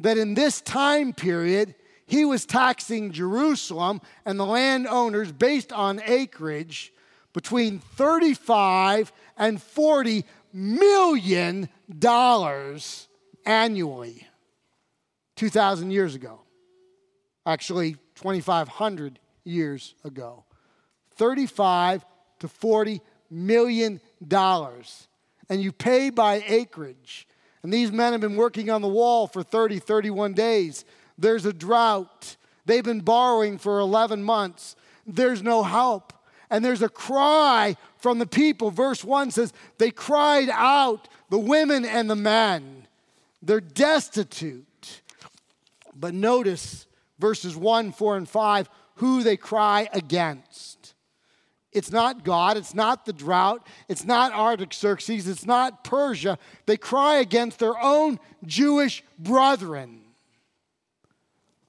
that 0.00 0.18
in 0.18 0.34
this 0.34 0.60
time 0.60 1.12
period, 1.12 1.76
he 2.06 2.24
was 2.24 2.44
taxing 2.44 3.12
Jerusalem 3.12 4.00
and 4.26 4.36
the 4.36 4.44
landowners 4.44 5.30
based 5.30 5.72
on 5.72 6.02
acreage 6.04 6.92
between 7.32 7.78
35 7.78 9.12
and 9.38 9.62
40 9.62 10.24
million 10.52 11.68
dollars 11.96 13.06
annually 13.46 14.26
2000 15.36 15.92
years 15.92 16.16
ago. 16.16 16.40
Actually 17.46 17.94
2500 18.16 19.20
years 19.44 19.94
ago. 20.02 20.42
35 21.12 22.04
to 22.40 22.48
40 22.48 23.00
million 23.30 24.00
dollars 24.26 25.06
and 25.48 25.62
you 25.62 25.72
pay 25.72 26.10
by 26.10 26.42
acreage 26.46 27.26
and 27.62 27.72
these 27.72 27.90
men 27.90 28.12
have 28.12 28.20
been 28.20 28.36
working 28.36 28.70
on 28.70 28.82
the 28.82 28.88
wall 28.88 29.26
for 29.26 29.42
30 29.42 29.78
31 29.78 30.34
days 30.34 30.84
there's 31.18 31.46
a 31.46 31.52
drought. 31.52 32.36
They've 32.66 32.84
been 32.84 33.00
borrowing 33.00 33.58
for 33.58 33.78
11 33.78 34.22
months. 34.22 34.76
There's 35.06 35.42
no 35.42 35.62
help. 35.62 36.12
And 36.50 36.64
there's 36.64 36.82
a 36.82 36.88
cry 36.88 37.76
from 37.98 38.18
the 38.18 38.26
people. 38.26 38.70
Verse 38.70 39.04
1 39.04 39.30
says, 39.30 39.52
They 39.78 39.90
cried 39.90 40.50
out, 40.50 41.08
the 41.30 41.38
women 41.38 41.84
and 41.84 42.08
the 42.08 42.16
men. 42.16 42.86
They're 43.42 43.60
destitute. 43.60 45.02
But 45.94 46.14
notice 46.14 46.86
verses 47.18 47.56
1, 47.56 47.92
4, 47.92 48.16
and 48.16 48.28
5 48.28 48.70
who 48.96 49.22
they 49.22 49.36
cry 49.36 49.88
against. 49.92 50.83
It's 51.74 51.90
not 51.90 52.24
God, 52.24 52.56
it's 52.56 52.74
not 52.74 53.04
the 53.04 53.12
drought, 53.12 53.66
it's 53.88 54.04
not 54.04 54.32
Artaxerxes, 54.32 55.28
it's 55.28 55.44
not 55.44 55.84
Persia. 55.84 56.38
They 56.66 56.76
cry 56.76 57.16
against 57.16 57.58
their 57.58 57.78
own 57.78 58.20
Jewish 58.46 59.02
brethren 59.18 60.04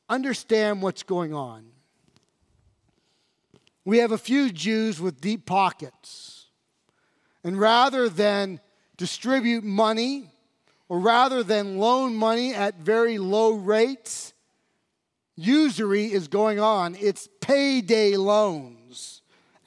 understand 0.09 0.81
what's 0.81 1.03
going 1.03 1.33
on. 1.33 1.65
We 3.83 3.99
have 3.99 4.11
a 4.11 4.17
few 4.17 4.51
Jews 4.51 4.99
with 4.99 5.21
deep 5.21 5.45
pockets. 5.45 6.47
And 7.43 7.59
rather 7.59 8.09
than 8.09 8.59
distribute 8.97 9.63
money, 9.63 10.31
or 10.89 10.99
rather 10.99 11.43
than 11.43 11.77
loan 11.77 12.15
money 12.15 12.53
at 12.53 12.79
very 12.79 13.17
low 13.17 13.53
rates, 13.53 14.33
usury 15.35 16.11
is 16.11 16.27
going 16.27 16.59
on. 16.59 16.95
It's 16.99 17.27
payday 17.41 18.15
loans, 18.15 18.74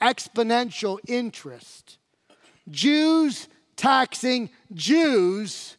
exponential 0.01 0.99
interest. 1.07 1.97
Jews 2.69 3.47
taxing 3.75 4.49
Jews 4.73 5.77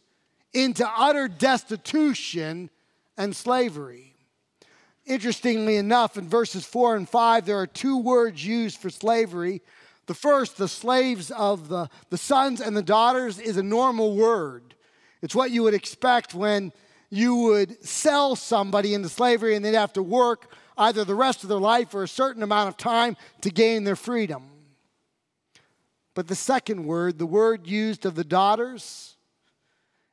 into 0.53 0.89
utter 0.97 1.29
destitution 1.29 2.71
and 3.17 3.37
slavery. 3.37 4.15
Interestingly 5.07 5.77
enough, 5.77 6.17
in 6.17 6.29
verses 6.29 6.65
4 6.65 6.97
and 6.97 7.09
5, 7.09 7.47
there 7.47 7.59
are 7.59 7.67
two 7.67 7.99
words 7.99 8.45
used 8.45 8.79
for 8.79 8.91
slavery. 8.91 9.63
The 10.07 10.15
first, 10.15 10.57
the 10.57 10.69
slaves 10.69 11.31
of 11.31 11.69
the, 11.69 11.89
the 12.11 12.19
sons 12.19 12.61
and 12.61 12.77
the 12.77 12.83
daughters, 12.83 13.39
is 13.39 13.57
a 13.57 13.63
normal 13.63 14.17
word. 14.17 14.75
It's 15.23 15.35
what 15.35 15.51
you 15.51 15.63
would 15.63 15.75
expect 15.75 16.35
when 16.35 16.73
you 17.11 17.35
would 17.35 17.85
sell 17.85 18.37
somebody 18.37 18.95
into 18.95 19.09
slavery 19.09 19.57
and 19.57 19.65
they'd 19.65 19.75
have 19.75 19.93
to 19.95 20.03
work 20.03 20.55
either 20.81 21.05
the 21.05 21.15
rest 21.15 21.45
of 21.45 21.49
their 21.49 21.59
life 21.59 21.95
or 21.95 22.03
a 22.03 22.09
certain 22.09 22.43
amount 22.43 22.69
of 22.69 22.77
time 22.77 23.17
to 23.43 23.51
gain 23.51 23.85
their 23.85 23.95
freedom. 23.95 24.43
But 26.15 26.27
the 26.27 26.35
second 26.35 26.87
word, 26.87 27.19
the 27.19 27.27
word 27.27 27.67
used 27.67 28.05
of 28.07 28.17
the 28.17 28.25
daughters, 28.25 29.17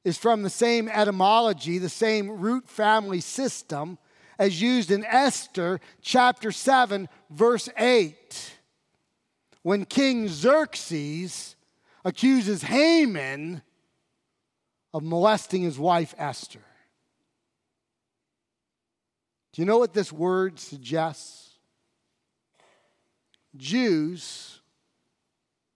is 0.04 0.18
from 0.18 0.44
the 0.44 0.50
same 0.50 0.88
etymology, 0.88 1.80
the 1.80 1.90
same 1.90 2.30
root 2.30 2.70
family 2.70 3.22
system 3.22 3.98
as 4.38 4.62
used 4.62 4.92
in 4.92 5.04
Esther 5.06 5.80
chapter 6.02 6.52
7, 6.52 7.10
verse 7.30 7.70
8. 7.78 8.54
When 9.64 9.86
King 9.86 10.28
Xerxes 10.28 11.56
accuses 12.06 12.62
Haman 12.62 13.62
of 14.94 15.04
molesting 15.04 15.64
his 15.64 15.80
wife 15.80 16.14
Esther. 16.18 16.67
Do 19.58 19.64
you 19.64 19.66
know 19.66 19.80
what 19.80 19.92
this 19.92 20.14
word 20.14 20.60
suggests? 20.60 21.56
Jews 23.56 24.60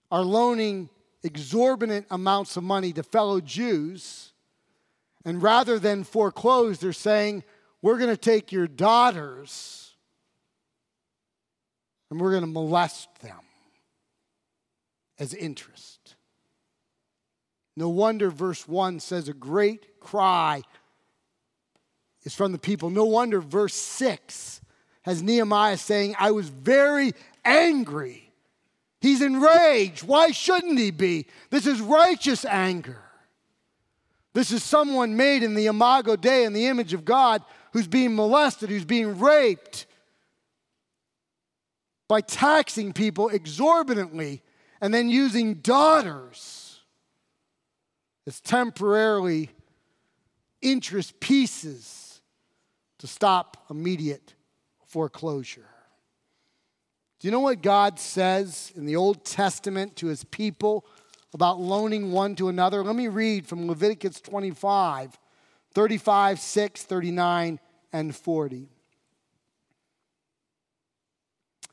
are 0.08 0.22
loaning 0.22 0.88
exorbitant 1.24 2.06
amounts 2.08 2.56
of 2.56 2.62
money 2.62 2.92
to 2.92 3.02
fellow 3.02 3.40
Jews, 3.40 4.34
and 5.24 5.42
rather 5.42 5.80
than 5.80 6.04
foreclose, 6.04 6.78
they're 6.78 6.92
saying, 6.92 7.42
We're 7.82 7.98
going 7.98 8.10
to 8.10 8.16
take 8.16 8.52
your 8.52 8.68
daughters 8.68 9.96
and 12.08 12.20
we're 12.20 12.30
going 12.30 12.44
to 12.44 12.46
molest 12.46 13.08
them 13.20 13.40
as 15.18 15.34
interest. 15.34 16.14
No 17.76 17.88
wonder 17.88 18.30
verse 18.30 18.68
1 18.68 19.00
says, 19.00 19.28
A 19.28 19.34
great 19.34 19.98
cry 19.98 20.62
is 22.24 22.34
from 22.34 22.52
the 22.52 22.58
people. 22.58 22.90
No 22.90 23.04
wonder 23.04 23.40
verse 23.40 23.74
6 23.74 24.60
has 25.02 25.22
Nehemiah 25.22 25.76
saying, 25.76 26.14
I 26.18 26.30
was 26.30 26.48
very 26.48 27.12
angry. 27.44 28.32
He's 29.00 29.20
enraged. 29.20 30.04
Why 30.04 30.30
shouldn't 30.30 30.78
he 30.78 30.90
be? 30.92 31.26
This 31.50 31.66
is 31.66 31.80
righteous 31.80 32.44
anger. 32.44 33.02
This 34.32 34.52
is 34.52 34.62
someone 34.62 35.16
made 35.16 35.42
in 35.42 35.54
the 35.54 35.66
imago 35.66 36.16
Dei, 36.16 36.44
in 36.44 36.52
the 36.52 36.66
image 36.66 36.94
of 36.94 37.04
God, 37.04 37.42
who's 37.72 37.88
being 37.88 38.14
molested, 38.14 38.70
who's 38.70 38.84
being 38.84 39.18
raped 39.18 39.86
by 42.08 42.20
taxing 42.20 42.92
people 42.92 43.28
exorbitantly 43.28 44.42
and 44.80 44.92
then 44.92 45.08
using 45.08 45.54
daughters 45.54 46.80
as 48.26 48.40
temporarily 48.40 49.50
interest 50.60 51.18
pieces 51.20 52.01
to 53.02 53.08
stop 53.08 53.56
immediate 53.68 54.34
foreclosure. 54.86 55.66
Do 57.18 57.26
you 57.26 57.32
know 57.32 57.40
what 57.40 57.60
God 57.60 57.98
says 57.98 58.72
in 58.76 58.86
the 58.86 58.94
Old 58.94 59.24
Testament 59.24 59.96
to 59.96 60.06
his 60.06 60.22
people 60.22 60.86
about 61.34 61.58
loaning 61.58 62.12
one 62.12 62.36
to 62.36 62.48
another? 62.48 62.84
Let 62.84 62.94
me 62.94 63.08
read 63.08 63.48
from 63.48 63.66
Leviticus 63.66 64.20
25, 64.20 65.18
35, 65.74 66.38
6, 66.38 66.82
39, 66.84 67.58
and 67.92 68.14
40. 68.14 68.68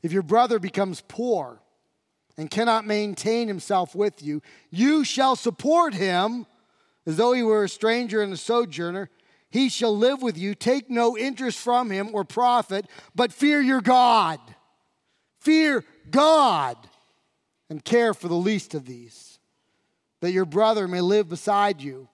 If 0.02 0.10
your 0.10 0.24
brother 0.24 0.58
becomes 0.58 1.00
poor 1.06 1.62
and 2.36 2.50
cannot 2.50 2.88
maintain 2.88 3.46
himself 3.46 3.94
with 3.94 4.20
you, 4.20 4.42
you 4.68 5.04
shall 5.04 5.36
support 5.36 5.94
him 5.94 6.46
as 7.06 7.16
though 7.18 7.34
he 7.34 7.44
were 7.44 7.62
a 7.62 7.68
stranger 7.68 8.20
and 8.20 8.32
a 8.32 8.36
sojourner 8.36 9.08
he 9.50 9.68
shall 9.68 9.96
live 9.96 10.22
with 10.22 10.38
you. 10.38 10.54
Take 10.54 10.88
no 10.88 11.18
interest 11.18 11.58
from 11.58 11.90
him 11.90 12.10
or 12.12 12.24
profit, 12.24 12.86
but 13.14 13.32
fear 13.32 13.60
your 13.60 13.80
God. 13.80 14.38
Fear 15.40 15.84
God 16.10 16.76
and 17.68 17.84
care 17.84 18.14
for 18.14 18.28
the 18.28 18.34
least 18.34 18.74
of 18.74 18.86
these, 18.86 19.38
that 20.20 20.32
your 20.32 20.44
brother 20.44 20.86
may 20.86 21.00
live 21.00 21.28
beside 21.28 21.80
you. 21.80 22.08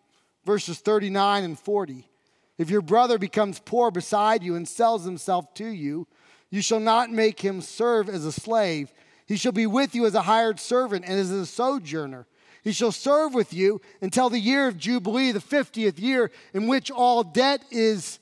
Verses 0.44 0.78
39 0.78 1.44
and 1.44 1.58
40. 1.58 2.08
If 2.56 2.70
your 2.70 2.82
brother 2.82 3.18
becomes 3.18 3.58
poor 3.58 3.90
beside 3.90 4.42
you 4.42 4.54
and 4.54 4.66
sells 4.66 5.04
himself 5.04 5.52
to 5.54 5.66
you, 5.66 6.06
you 6.50 6.62
shall 6.62 6.80
not 6.80 7.10
make 7.10 7.40
him 7.40 7.60
serve 7.60 8.08
as 8.08 8.24
a 8.24 8.32
slave. 8.32 8.92
He 9.26 9.36
shall 9.36 9.52
be 9.52 9.66
with 9.66 9.94
you 9.94 10.06
as 10.06 10.14
a 10.14 10.22
hired 10.22 10.60
servant 10.60 11.04
and 11.06 11.18
as 11.18 11.30
a 11.30 11.44
sojourner. 11.44 12.26
He 12.66 12.72
shall 12.72 12.90
serve 12.90 13.32
with 13.32 13.54
you 13.54 13.80
until 14.00 14.28
the 14.28 14.40
year 14.40 14.66
of 14.66 14.76
Jubilee, 14.76 15.30
the 15.30 15.38
50th 15.38 16.00
year, 16.00 16.32
in 16.52 16.66
which 16.66 16.90
all 16.90 17.22
debt 17.22 17.62
is 17.70 18.18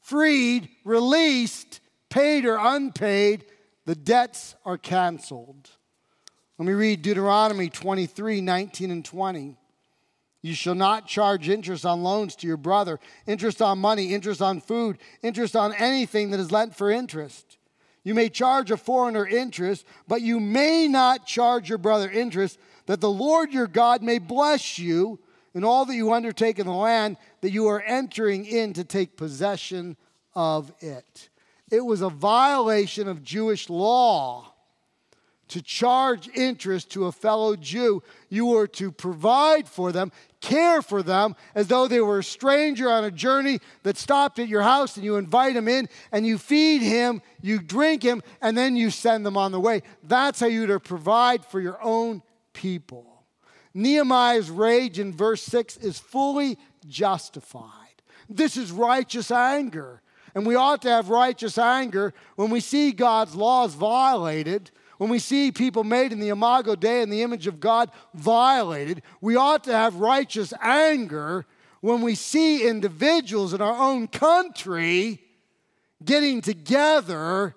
freed, 0.00 0.70
released, 0.82 1.80
paid 2.08 2.46
or 2.46 2.56
unpaid, 2.58 3.44
the 3.84 3.94
debts 3.94 4.54
are 4.64 4.78
canceled. 4.78 5.68
Let 6.56 6.66
me 6.66 6.72
read 6.72 7.02
Deuteronomy 7.02 7.68
23 7.68 8.40
19 8.40 8.90
and 8.90 9.04
20. 9.04 9.58
You 10.40 10.54
shall 10.54 10.74
not 10.74 11.06
charge 11.06 11.50
interest 11.50 11.84
on 11.84 12.02
loans 12.02 12.34
to 12.36 12.46
your 12.46 12.56
brother, 12.56 12.98
interest 13.26 13.60
on 13.60 13.78
money, 13.78 14.14
interest 14.14 14.40
on 14.40 14.62
food, 14.62 14.96
interest 15.22 15.54
on 15.54 15.74
anything 15.74 16.30
that 16.30 16.40
is 16.40 16.50
lent 16.50 16.74
for 16.74 16.90
interest. 16.90 17.58
You 18.04 18.14
may 18.14 18.30
charge 18.30 18.70
a 18.70 18.78
foreigner 18.78 19.26
interest, 19.26 19.84
but 20.08 20.22
you 20.22 20.40
may 20.40 20.88
not 20.88 21.26
charge 21.26 21.68
your 21.68 21.76
brother 21.76 22.10
interest 22.10 22.58
that 22.92 23.00
the 23.00 23.08
Lord 23.08 23.54
your 23.54 23.66
God 23.66 24.02
may 24.02 24.18
bless 24.18 24.78
you 24.78 25.18
in 25.54 25.64
all 25.64 25.86
that 25.86 25.94
you 25.94 26.12
undertake 26.12 26.58
in 26.58 26.66
the 26.66 26.74
land 26.74 27.16
that 27.40 27.50
you 27.50 27.68
are 27.68 27.80
entering 27.80 28.44
in 28.44 28.74
to 28.74 28.84
take 28.84 29.16
possession 29.16 29.96
of 30.34 30.70
it. 30.80 31.30
It 31.70 31.86
was 31.86 32.02
a 32.02 32.10
violation 32.10 33.08
of 33.08 33.22
Jewish 33.22 33.70
law 33.70 34.52
to 35.48 35.62
charge 35.62 36.28
interest 36.34 36.90
to 36.90 37.06
a 37.06 37.12
fellow 37.12 37.56
Jew. 37.56 38.02
You 38.28 38.44
were 38.44 38.66
to 38.66 38.92
provide 38.92 39.70
for 39.70 39.90
them, 39.90 40.12
care 40.42 40.82
for 40.82 41.02
them 41.02 41.34
as 41.54 41.68
though 41.68 41.88
they 41.88 42.00
were 42.00 42.18
a 42.18 42.24
stranger 42.24 42.90
on 42.90 43.04
a 43.04 43.10
journey 43.10 43.60
that 43.84 43.96
stopped 43.96 44.38
at 44.38 44.48
your 44.48 44.60
house 44.60 44.96
and 44.96 45.04
you 45.06 45.16
invite 45.16 45.56
him 45.56 45.66
in 45.66 45.88
and 46.12 46.26
you 46.26 46.36
feed 46.36 46.82
him, 46.82 47.22
you 47.40 47.58
drink 47.58 48.02
him, 48.02 48.22
and 48.42 48.54
then 48.54 48.76
you 48.76 48.90
send 48.90 49.24
them 49.24 49.38
on 49.38 49.50
the 49.50 49.60
way. 49.60 49.80
That's 50.02 50.40
how 50.40 50.46
you 50.48 50.66
to 50.66 50.78
provide 50.78 51.42
for 51.46 51.58
your 51.58 51.82
own 51.82 52.20
people. 52.52 53.24
Nehemiah's 53.74 54.50
rage 54.50 54.98
in 54.98 55.12
verse 55.12 55.42
6 55.42 55.78
is 55.78 55.98
fully 55.98 56.58
justified. 56.86 57.70
This 58.28 58.56
is 58.56 58.70
righteous 58.70 59.30
anger. 59.30 60.02
And 60.34 60.46
we 60.46 60.54
ought 60.54 60.82
to 60.82 60.90
have 60.90 61.10
righteous 61.10 61.58
anger 61.58 62.14
when 62.36 62.50
we 62.50 62.60
see 62.60 62.92
God's 62.92 63.34
laws 63.34 63.74
violated, 63.74 64.70
when 64.98 65.10
we 65.10 65.18
see 65.18 65.52
people 65.52 65.84
made 65.84 66.12
in 66.12 66.20
the 66.20 66.30
imago 66.30 66.74
Dei 66.74 67.02
in 67.02 67.10
the 67.10 67.22
image 67.22 67.46
of 67.46 67.60
God 67.60 67.90
violated. 68.14 69.02
We 69.20 69.36
ought 69.36 69.64
to 69.64 69.72
have 69.72 69.96
righteous 69.96 70.54
anger 70.60 71.44
when 71.80 72.00
we 72.00 72.14
see 72.14 72.66
individuals 72.66 73.52
in 73.52 73.60
our 73.60 73.76
own 73.76 74.06
country 74.06 75.20
getting 76.04 76.40
together 76.40 77.54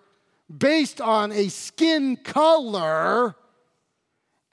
based 0.56 1.00
on 1.00 1.32
a 1.32 1.48
skin 1.50 2.18
color 2.18 3.36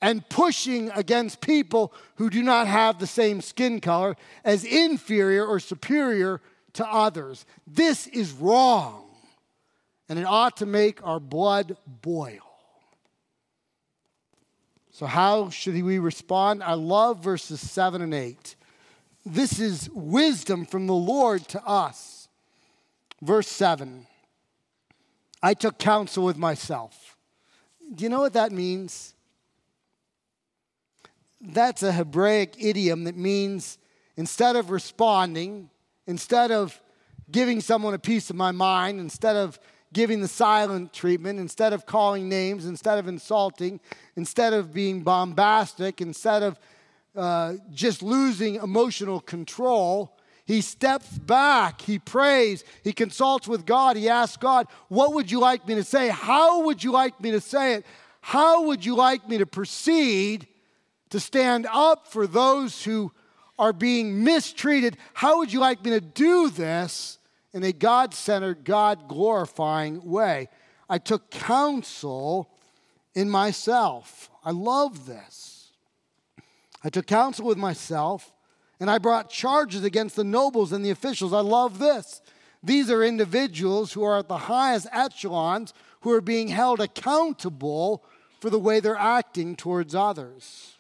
and 0.03 0.29
pushing 0.29 0.91
against 0.91 1.41
people 1.41 1.95
who 2.17 2.29
do 2.29 2.43
not 2.43 2.67
have 2.67 2.99
the 2.99 3.07
same 3.07 3.41
skin 3.41 3.81
color 3.81 4.17
as 4.45 4.65
inferior 4.65 5.47
or 5.47 5.61
superior 5.61 6.41
to 6.73 6.87
others. 6.87 7.47
This 7.67 8.09
is 8.09 8.33
wrong, 8.33 9.05
and 10.09 10.19
it 10.19 10.27
ought 10.27 10.57
to 10.57 10.67
make 10.67 11.07
our 11.07 11.21
blood 11.21 11.77
boil. 11.87 12.41
So, 14.91 15.07
how 15.07 15.49
should 15.51 15.81
we 15.81 15.99
respond? 16.01 16.63
I 16.63 16.75
love 16.75 17.23
verses 17.23 17.61
7 17.61 18.03
and 18.03 18.13
8. 18.13 18.57
This 19.25 19.61
is 19.61 19.89
wisdom 19.91 20.67
from 20.67 20.87
the 20.89 20.95
Lord 20.95 21.47
to 21.49 21.65
us. 21.65 22.29
Verse 23.23 23.49
7 23.49 24.07
I 25.45 25.55
took 25.55 25.79
counsel 25.79 26.25
with 26.25 26.37
myself. 26.37 27.17
Do 27.95 28.03
you 28.03 28.11
know 28.11 28.21
what 28.21 28.33
that 28.33 28.53
means? 28.53 29.15
That's 31.43 31.83
a 31.83 31.93
Hebraic 31.93 32.55
idiom 32.59 33.05
that 33.05 33.17
means 33.17 33.79
instead 34.17 34.57
of 34.57 34.71
responding, 34.71 35.71
instead 36.07 36.51
of 36.51 36.81
giving 37.31 37.61
someone 37.61 37.95
a 37.95 37.99
piece 37.99 38.31
of 38.31 38.37
my 38.37 38.53
mind, 38.53 39.01
instead 39.01 39.37
of 39.37 39.59
giving 39.93 40.21
the 40.21 40.29
silent 40.29 40.93
treatment, 40.93 41.39
instead 41.39 41.73
of 41.73 41.85
calling 41.85 42.29
names, 42.29 42.65
instead 42.65 42.99
of 42.99 43.09
insulting, 43.09 43.81
instead 44.17 44.53
of 44.53 44.73
being 44.73 45.03
bombastic, 45.03 46.01
instead 46.01 46.43
of 46.43 46.59
uh, 47.17 47.55
just 47.73 48.03
losing 48.03 48.55
emotional 48.57 49.21
control, 49.21 50.17
he 50.45 50.61
steps 50.61 51.19
back, 51.19 51.81
he 51.81 51.99
prays, 51.99 52.65
he 52.83 52.93
consults 52.93 53.47
with 53.47 53.67
God, 53.67 53.97
he 53.97 54.09
asks 54.09 54.37
God, 54.37 54.67
What 54.89 55.13
would 55.15 55.31
you 55.31 55.41
like 55.41 55.67
me 55.67 55.75
to 55.75 55.85
say? 55.85 56.09
How 56.09 56.63
would 56.63 56.83
you 56.83 56.93
like 56.93 57.21
me 57.21 57.31
to 57.33 57.41
say 57.41 57.75
it? 57.75 57.87
How 58.21 58.65
would 58.67 58.85
you 58.85 58.95
like 58.95 59.29
me 59.29 59.39
to 59.39 59.47
proceed 59.47 60.47
to 61.13 61.21
stand 61.21 61.67
up 61.71 62.09
for 62.09 62.27
those 62.27 62.85
who 62.85 63.13
are 63.59 63.75
being 63.75 64.25
mistreated. 64.25 64.97
How 65.13 65.39
would 65.39 65.53
you 65.53 65.61
like 65.61 65.85
me 65.85 65.91
to 65.91 66.01
do 66.01 66.49
this 66.49 67.19
in 67.53 67.63
a 67.63 67.73
God 67.73 68.15
centered, 68.15 68.65
God 68.65 69.09
glorifying 69.09 70.09
way? 70.09 70.49
I 70.89 70.97
took 70.97 71.31
counsel 71.31 72.49
in 73.15 73.29
myself. 73.29 74.31
I 74.43 74.53
love 74.53 75.05
this. 75.05 75.73
I 76.83 76.89
took 76.89 77.07
counsel 77.07 77.45
with 77.45 77.59
myself 77.59 78.33
and 78.81 78.91
I 78.91 78.97
brought 78.97 79.29
charges 79.29 79.85
against 79.85 80.17
the 80.17 80.25
nobles 80.25 80.73
and 80.73 80.83
the 80.83 80.91
officials. 80.91 81.35
I 81.35 81.41
love 81.41 81.79
this. 81.79 82.23
These 82.63 82.91
are 82.91 83.05
individuals 83.05 83.93
who 83.93 84.03
are 84.03 84.19
at 84.19 84.29
the 84.29 84.39
highest 84.39 84.87
echelons 84.91 85.75
who 86.01 86.11
are 86.11 86.23
being 86.23 86.49
held 86.49 86.81
accountable 86.81 88.03
for 88.41 88.49
the 88.49 88.59
way 88.59 88.81
they're 88.81 88.97
acting 88.97 89.57
towards 89.57 89.95
others. 89.95 90.79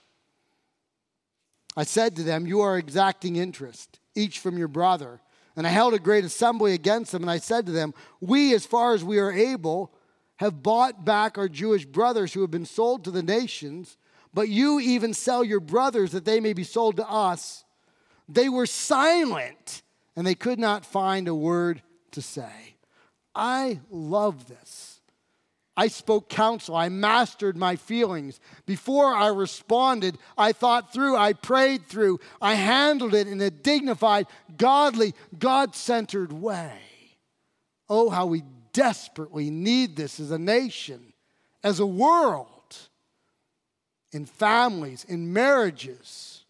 I 1.76 1.84
said 1.84 2.16
to 2.16 2.22
them, 2.22 2.46
You 2.46 2.60
are 2.60 2.78
exacting 2.78 3.36
interest, 3.36 3.98
each 4.14 4.38
from 4.38 4.58
your 4.58 4.68
brother, 4.68 5.20
And 5.56 5.66
I 5.66 5.70
held 5.70 5.94
a 5.94 5.98
great 5.98 6.24
assembly 6.24 6.72
against 6.72 7.12
them, 7.12 7.22
and 7.22 7.30
I 7.30 7.38
said 7.38 7.66
to 7.66 7.72
them, 7.72 7.94
We, 8.20 8.54
as 8.54 8.66
far 8.66 8.94
as 8.94 9.04
we 9.04 9.18
are 9.18 9.32
able, 9.32 9.92
have 10.36 10.62
bought 10.62 11.04
back 11.04 11.38
our 11.38 11.48
Jewish 11.48 11.84
brothers 11.84 12.32
who 12.32 12.40
have 12.40 12.50
been 12.50 12.66
sold 12.66 13.04
to 13.04 13.10
the 13.10 13.22
nations, 13.22 13.96
but 14.34 14.48
you 14.48 14.80
even 14.80 15.14
sell 15.14 15.44
your 15.44 15.60
brothers 15.60 16.12
that 16.12 16.24
they 16.24 16.40
may 16.40 16.52
be 16.52 16.64
sold 16.64 16.96
to 16.96 17.08
us. 17.08 17.64
They 18.28 18.48
were 18.48 18.66
silent, 18.66 19.82
and 20.16 20.26
they 20.26 20.34
could 20.34 20.58
not 20.58 20.86
find 20.86 21.28
a 21.28 21.34
word 21.34 21.82
to 22.12 22.22
say. 22.22 22.76
I 23.34 23.80
love 23.90 24.48
this. 24.48 24.91
I 25.76 25.88
spoke 25.88 26.28
counsel. 26.28 26.76
I 26.76 26.88
mastered 26.88 27.56
my 27.56 27.76
feelings. 27.76 28.40
Before 28.66 29.06
I 29.06 29.28
responded, 29.28 30.18
I 30.36 30.52
thought 30.52 30.92
through, 30.92 31.16
I 31.16 31.32
prayed 31.32 31.86
through, 31.86 32.20
I 32.40 32.54
handled 32.54 33.14
it 33.14 33.26
in 33.26 33.40
a 33.40 33.50
dignified, 33.50 34.26
godly, 34.56 35.14
God 35.38 35.74
centered 35.74 36.32
way. 36.32 36.78
Oh, 37.88 38.10
how 38.10 38.26
we 38.26 38.42
desperately 38.72 39.50
need 39.50 39.96
this 39.96 40.20
as 40.20 40.30
a 40.30 40.38
nation, 40.38 41.12
as 41.62 41.80
a 41.80 41.86
world, 41.86 42.48
in 44.12 44.26
families, 44.26 45.04
in 45.08 45.32
marriages, 45.32 46.44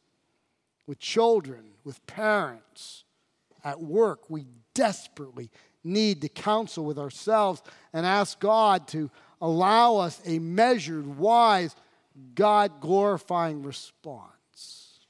with 0.86 0.98
children, 0.98 1.62
with 1.84 2.04
parents, 2.06 3.04
at 3.64 3.80
work. 3.80 4.28
We 4.28 4.46
desperately 4.74 5.50
need 5.84 6.20
to 6.22 6.28
counsel 6.28 6.84
with 6.84 6.98
ourselves 6.98 7.62
and 7.92 8.06
ask 8.06 8.38
God 8.38 8.86
to 8.88 9.10
allow 9.40 9.96
us 9.96 10.20
a 10.24 10.38
measured, 10.38 11.18
wise, 11.18 11.74
God 12.34 12.80
glorifying 12.80 13.62
response. 13.62 15.00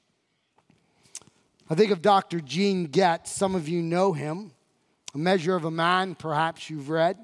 I 1.69 1.75
think 1.75 1.91
of 1.91 2.01
Dr. 2.01 2.39
Gene 2.39 2.85
Getz. 2.85 3.31
Some 3.31 3.55
of 3.55 3.67
you 3.67 3.81
know 3.81 4.13
him. 4.13 4.51
A 5.13 5.17
Measure 5.17 5.55
of 5.55 5.65
a 5.65 5.71
Man, 5.71 6.15
perhaps 6.15 6.69
you've 6.69 6.89
read. 6.89 7.17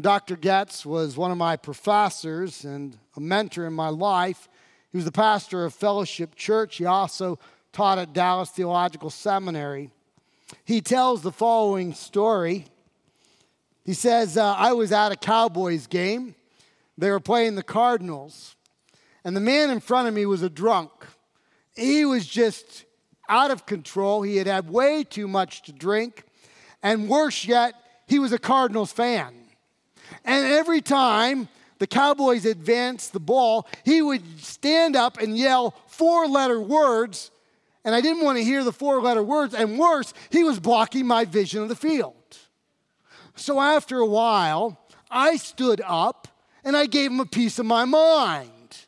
Dr. 0.00 0.36
Getz 0.36 0.86
was 0.86 1.16
one 1.16 1.30
of 1.32 1.38
my 1.38 1.56
professors 1.56 2.64
and 2.64 2.96
a 3.16 3.20
mentor 3.20 3.66
in 3.66 3.72
my 3.72 3.88
life. 3.88 4.48
He 4.92 4.98
was 4.98 5.04
the 5.04 5.12
pastor 5.12 5.64
of 5.64 5.74
Fellowship 5.74 6.34
Church. 6.34 6.76
He 6.76 6.84
also 6.84 7.38
taught 7.72 7.98
at 7.98 8.12
Dallas 8.12 8.50
Theological 8.50 9.10
Seminary. 9.10 9.90
He 10.64 10.80
tells 10.80 11.22
the 11.22 11.32
following 11.32 11.94
story. 11.94 12.66
He 13.84 13.94
says, 13.94 14.36
uh, 14.36 14.54
I 14.54 14.72
was 14.72 14.92
at 14.92 15.12
a 15.12 15.16
Cowboys 15.16 15.86
game. 15.86 16.34
They 16.96 17.10
were 17.10 17.20
playing 17.20 17.54
the 17.54 17.62
Cardinals. 17.62 18.56
And 19.24 19.36
the 19.36 19.40
man 19.40 19.70
in 19.70 19.80
front 19.80 20.08
of 20.08 20.14
me 20.14 20.26
was 20.26 20.42
a 20.42 20.50
drunk. 20.50 20.90
He 21.76 22.04
was 22.04 22.26
just 22.26 22.84
out 23.28 23.50
of 23.50 23.66
control. 23.66 24.22
He 24.22 24.36
had 24.36 24.46
had 24.46 24.68
way 24.68 25.04
too 25.04 25.28
much 25.28 25.62
to 25.62 25.72
drink. 25.72 26.24
And 26.82 27.08
worse 27.08 27.44
yet, 27.44 27.74
he 28.06 28.18
was 28.18 28.32
a 28.32 28.38
Cardinals 28.38 28.92
fan. 28.92 29.34
And 30.24 30.46
every 30.46 30.80
time 30.80 31.48
the 31.78 31.86
Cowboys 31.86 32.44
advanced 32.44 33.12
the 33.12 33.20
ball, 33.20 33.66
he 33.84 34.02
would 34.02 34.40
stand 34.40 34.96
up 34.96 35.18
and 35.18 35.36
yell 35.36 35.74
four 35.86 36.26
letter 36.26 36.60
words 36.60 37.30
and 37.88 37.94
I 37.94 38.02
didn't 38.02 38.22
want 38.22 38.36
to 38.36 38.44
hear 38.44 38.64
the 38.64 38.70
four 38.70 39.00
letter 39.00 39.22
words. 39.22 39.54
And 39.54 39.78
worse, 39.78 40.12
he 40.28 40.44
was 40.44 40.60
blocking 40.60 41.06
my 41.06 41.24
vision 41.24 41.62
of 41.62 41.70
the 41.70 41.74
field. 41.74 42.36
So 43.34 43.58
after 43.58 43.98
a 43.98 44.04
while, 44.04 44.78
I 45.10 45.36
stood 45.36 45.80
up 45.82 46.28
and 46.62 46.76
I 46.76 46.84
gave 46.84 47.10
him 47.10 47.18
a 47.18 47.24
piece 47.24 47.58
of 47.58 47.64
my 47.64 47.86
mind. 47.86 48.84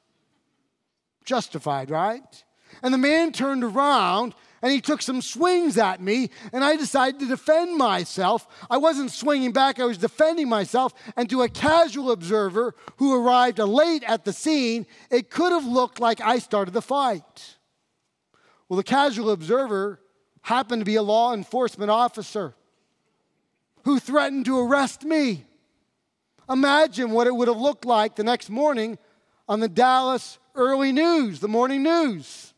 Justified, 1.25 1.89
right? 1.91 2.45
And 2.83 2.93
the 2.93 2.99
man 2.99 3.33
turned 3.33 3.65
around 3.65 4.35
and 4.61 4.71
he 4.71 4.83
took 4.83 5.01
some 5.01 5.23
swings 5.23 5.79
at 5.79 6.03
me, 6.03 6.29
and 6.53 6.63
I 6.63 6.77
decided 6.77 7.21
to 7.21 7.27
defend 7.27 7.79
myself. 7.79 8.47
I 8.69 8.77
wasn't 8.77 9.11
swinging 9.11 9.53
back, 9.53 9.81
I 9.81 9.87
was 9.87 9.97
defending 9.97 10.51
myself. 10.51 10.93
And 11.17 11.31
to 11.31 11.41
a 11.41 11.49
casual 11.49 12.11
observer 12.11 12.75
who 12.99 13.15
arrived 13.15 13.61
late 13.61 14.05
at 14.05 14.27
the 14.27 14.35
scene, 14.35 14.87
it 15.11 15.31
could 15.31 15.53
have 15.53 15.65
looked 15.65 16.01
like 16.01 16.21
I 16.21 16.39
started 16.39 16.75
the 16.75 16.83
fight. 16.83 17.57
Well, 18.71 18.77
the 18.77 18.85
casual 18.85 19.33
observer 19.33 19.99
happened 20.43 20.81
to 20.81 20.85
be 20.85 20.95
a 20.95 21.03
law 21.03 21.35
enforcement 21.35 21.91
officer 21.91 22.55
who 23.83 23.99
threatened 23.99 24.45
to 24.45 24.61
arrest 24.61 25.03
me. 25.03 25.45
Imagine 26.49 27.11
what 27.11 27.27
it 27.27 27.35
would 27.35 27.49
have 27.49 27.57
looked 27.57 27.85
like 27.85 28.15
the 28.15 28.23
next 28.23 28.49
morning 28.49 28.97
on 29.49 29.59
the 29.59 29.69
Dallas 29.69 30.39
early 30.55 30.93
news, 30.93 31.41
the 31.41 31.49
morning 31.49 31.83
news. 31.83 32.55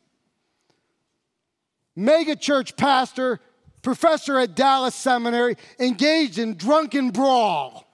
Mega 1.97 2.37
church 2.37 2.77
pastor, 2.77 3.41
professor 3.81 4.39
at 4.39 4.55
Dallas 4.55 4.95
Seminary, 4.95 5.57
engaged 5.81 6.39
in 6.39 6.57
drunken 6.59 7.09
brawl. 7.09 7.91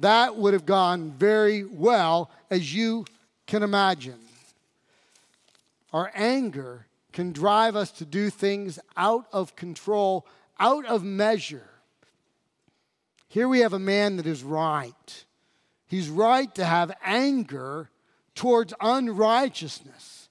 that 0.00 0.36
would 0.36 0.52
have 0.52 0.66
gone 0.66 1.12
very 1.12 1.64
well, 1.64 2.30
as 2.50 2.74
you 2.74 3.06
can 3.46 3.62
imagine. 3.62 4.25
Our 5.96 6.12
anger 6.14 6.88
can 7.14 7.32
drive 7.32 7.74
us 7.74 7.90
to 7.92 8.04
do 8.04 8.28
things 8.28 8.78
out 8.98 9.24
of 9.32 9.56
control, 9.56 10.26
out 10.60 10.84
of 10.84 11.02
measure. 11.02 11.70
Here 13.28 13.48
we 13.48 13.60
have 13.60 13.72
a 13.72 13.78
man 13.78 14.16
that 14.16 14.26
is 14.26 14.42
right. 14.42 15.24
He's 15.86 16.10
right 16.10 16.54
to 16.54 16.66
have 16.66 16.94
anger 17.02 17.88
towards 18.34 18.74
unrighteousness. 18.78 20.28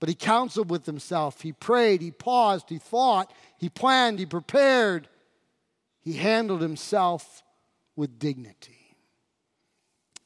But 0.00 0.08
he 0.08 0.16
counseled 0.16 0.68
with 0.68 0.84
himself. 0.84 1.42
He 1.42 1.52
prayed, 1.52 2.00
he 2.00 2.10
paused, 2.10 2.68
he 2.68 2.78
thought, 2.78 3.32
he 3.56 3.68
planned, 3.68 4.18
he 4.18 4.26
prepared. 4.26 5.06
He 6.00 6.14
handled 6.14 6.60
himself 6.60 7.44
with 7.94 8.18
dignity. 8.18 8.96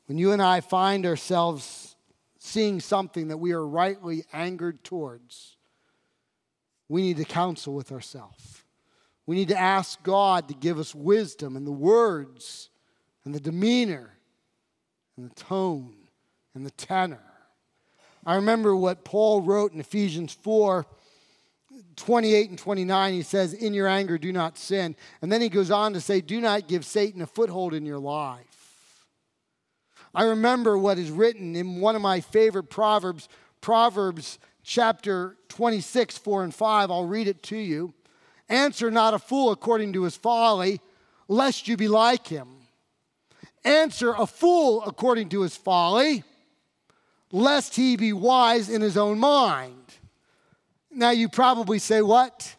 When 0.06 0.16
you 0.16 0.32
and 0.32 0.40
I 0.40 0.62
find 0.62 1.04
ourselves 1.04 1.91
seeing 2.44 2.80
something 2.80 3.28
that 3.28 3.36
we 3.36 3.52
are 3.52 3.64
rightly 3.64 4.24
angered 4.32 4.82
towards, 4.82 5.56
we 6.88 7.00
need 7.00 7.16
to 7.16 7.24
counsel 7.24 7.72
with 7.72 7.92
ourselves. 7.92 8.64
We 9.26 9.36
need 9.36 9.48
to 9.48 9.58
ask 9.58 10.02
God 10.02 10.48
to 10.48 10.54
give 10.54 10.80
us 10.80 10.92
wisdom 10.92 11.56
and 11.56 11.64
the 11.64 11.70
words 11.70 12.68
and 13.24 13.32
the 13.32 13.38
demeanor 13.38 14.18
and 15.16 15.30
the 15.30 15.34
tone 15.36 15.94
and 16.52 16.66
the 16.66 16.72
tenor. 16.72 17.22
I 18.26 18.34
remember 18.34 18.74
what 18.74 19.04
Paul 19.04 19.42
wrote 19.42 19.72
in 19.72 19.78
Ephesians 19.78 20.32
4 20.32 20.84
28 21.94 22.50
and 22.50 22.58
29. 22.58 23.12
He 23.12 23.22
says, 23.22 23.54
In 23.54 23.72
your 23.72 23.86
anger, 23.86 24.18
do 24.18 24.32
not 24.32 24.58
sin. 24.58 24.96
And 25.22 25.30
then 25.30 25.40
he 25.40 25.48
goes 25.48 25.70
on 25.70 25.92
to 25.92 26.00
say, 26.00 26.20
Do 26.20 26.40
not 26.40 26.66
give 26.66 26.84
Satan 26.84 27.22
a 27.22 27.26
foothold 27.26 27.72
in 27.72 27.86
your 27.86 27.98
life. 27.98 28.51
I 30.14 30.24
remember 30.24 30.76
what 30.76 30.98
is 30.98 31.10
written 31.10 31.56
in 31.56 31.80
one 31.80 31.96
of 31.96 32.02
my 32.02 32.20
favorite 32.20 32.64
Proverbs, 32.64 33.28
Proverbs 33.60 34.38
chapter 34.62 35.36
26, 35.48 36.18
4 36.18 36.44
and 36.44 36.54
5. 36.54 36.90
I'll 36.90 37.06
read 37.06 37.28
it 37.28 37.42
to 37.44 37.56
you. 37.56 37.94
Answer 38.48 38.90
not 38.90 39.14
a 39.14 39.18
fool 39.18 39.50
according 39.50 39.94
to 39.94 40.02
his 40.02 40.16
folly, 40.16 40.80
lest 41.28 41.66
you 41.68 41.76
be 41.76 41.88
like 41.88 42.26
him. 42.26 42.48
Answer 43.64 44.12
a 44.12 44.26
fool 44.26 44.82
according 44.84 45.30
to 45.30 45.42
his 45.42 45.56
folly, 45.56 46.24
lest 47.30 47.76
he 47.76 47.96
be 47.96 48.12
wise 48.12 48.68
in 48.68 48.82
his 48.82 48.96
own 48.96 49.18
mind. 49.18 49.94
Now 50.90 51.10
you 51.10 51.28
probably 51.28 51.78
say, 51.78 52.02
What? 52.02 52.56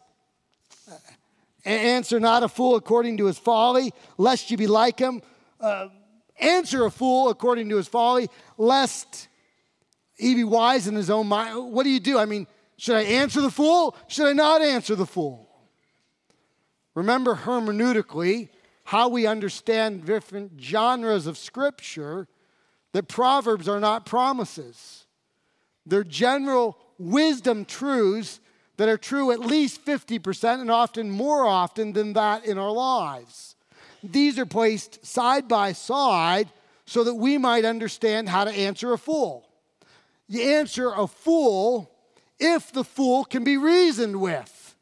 Answer 1.66 2.20
not 2.20 2.44
a 2.44 2.50
fool 2.50 2.76
according 2.76 3.18
to 3.18 3.26
his 3.26 3.38
folly, 3.38 3.94
lest 4.18 4.52
you 4.52 4.58
be 4.58 4.68
like 4.68 5.00
him. 5.00 5.22
Uh, 5.62 5.90
answer 6.40 6.86
a 6.86 6.92
fool 6.92 7.30
according 7.30 7.70
to 7.70 7.78
his 7.78 7.88
folly, 7.88 8.30
lest 8.58 9.28
he 10.16 10.36
be 10.36 10.44
wise 10.44 10.88
in 10.88 10.96
his 10.96 11.10
own 11.10 11.28
mind. 11.28 11.72
What 11.72 11.84
do 11.84 11.90
you 11.90 12.00
do? 12.00 12.18
I 12.18 12.26
mean, 12.26 12.48
should 12.78 12.96
I 12.96 13.04
answer 13.04 13.42
the 13.42 13.52
fool? 13.52 13.96
Should 14.08 14.28
I 14.28 14.34
not 14.34 14.62
answer 14.62 14.96
the 14.96 15.06
fool? 15.06 15.50
Remember 16.96 17.36
hermeneutically 17.36 18.50
how 18.86 19.10
we 19.10 19.26
understand 19.26 20.06
different 20.06 20.62
genres 20.62 21.26
of 21.28 21.38
scripture 21.38 22.28
that 22.92 23.08
proverbs 23.08 23.68
are 23.68 23.80
not 23.80 24.06
promises. 24.06 25.06
They're 25.86 26.04
general 26.04 26.78
wisdom 26.98 27.66
truths 27.66 28.40
that 28.78 28.90
are 28.90 28.98
true 28.98 29.32
at 29.32 29.40
least 29.40 29.86
50% 29.86 30.62
and 30.62 30.72
often 30.72 31.10
more 31.10 31.46
often 31.46 31.94
than 31.94 32.14
that 32.14 32.46
in 32.46 32.58
our 32.58 32.72
lives. 32.72 33.53
These 34.04 34.38
are 34.38 34.46
placed 34.46 35.06
side 35.06 35.48
by 35.48 35.72
side 35.72 36.50
so 36.86 37.06
that 37.06 37.16
we 37.16 37.38
might 37.38 37.64
understand 37.64 38.28
how 38.28 38.44
to 38.44 38.52
answer 38.52 38.92
a 38.92 38.98
fool. 38.98 39.48
You 40.28 40.42
answer 40.42 40.90
a 40.90 41.08
fool 41.08 41.90
if 42.40 42.72
the 42.72 42.84
fool 42.84 43.24
can 43.24 43.44
be 43.44 43.58
reasoned 43.58 44.20
with. 44.20 44.76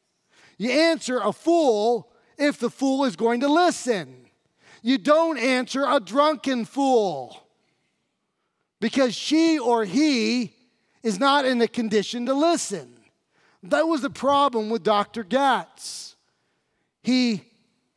You 0.58 0.72
answer 0.72 1.20
a 1.20 1.32
fool 1.32 2.12
if 2.38 2.60
the 2.60 2.70
fool 2.70 3.06
is 3.06 3.16
going 3.16 3.42
to 3.42 3.48
listen. 3.48 4.26
You 4.82 4.98
don't 4.98 5.38
answer 5.38 5.86
a 5.88 6.00
drunken 6.00 6.66
fool 6.66 7.44
because 8.80 9.16
she 9.16 9.60
or 9.60 9.86
he 9.86 10.54
is 11.04 11.20
not 11.20 11.46
in 11.46 11.62
a 11.62 11.68
condition 11.68 12.26
to 12.26 12.34
listen. 12.34 12.98
That 13.64 13.88
was 13.88 14.02
the 14.02 14.10
problem 14.10 14.72
with 14.72 14.84
Dr. 14.84 15.24
Getz. 15.24 16.16
He 17.04 17.44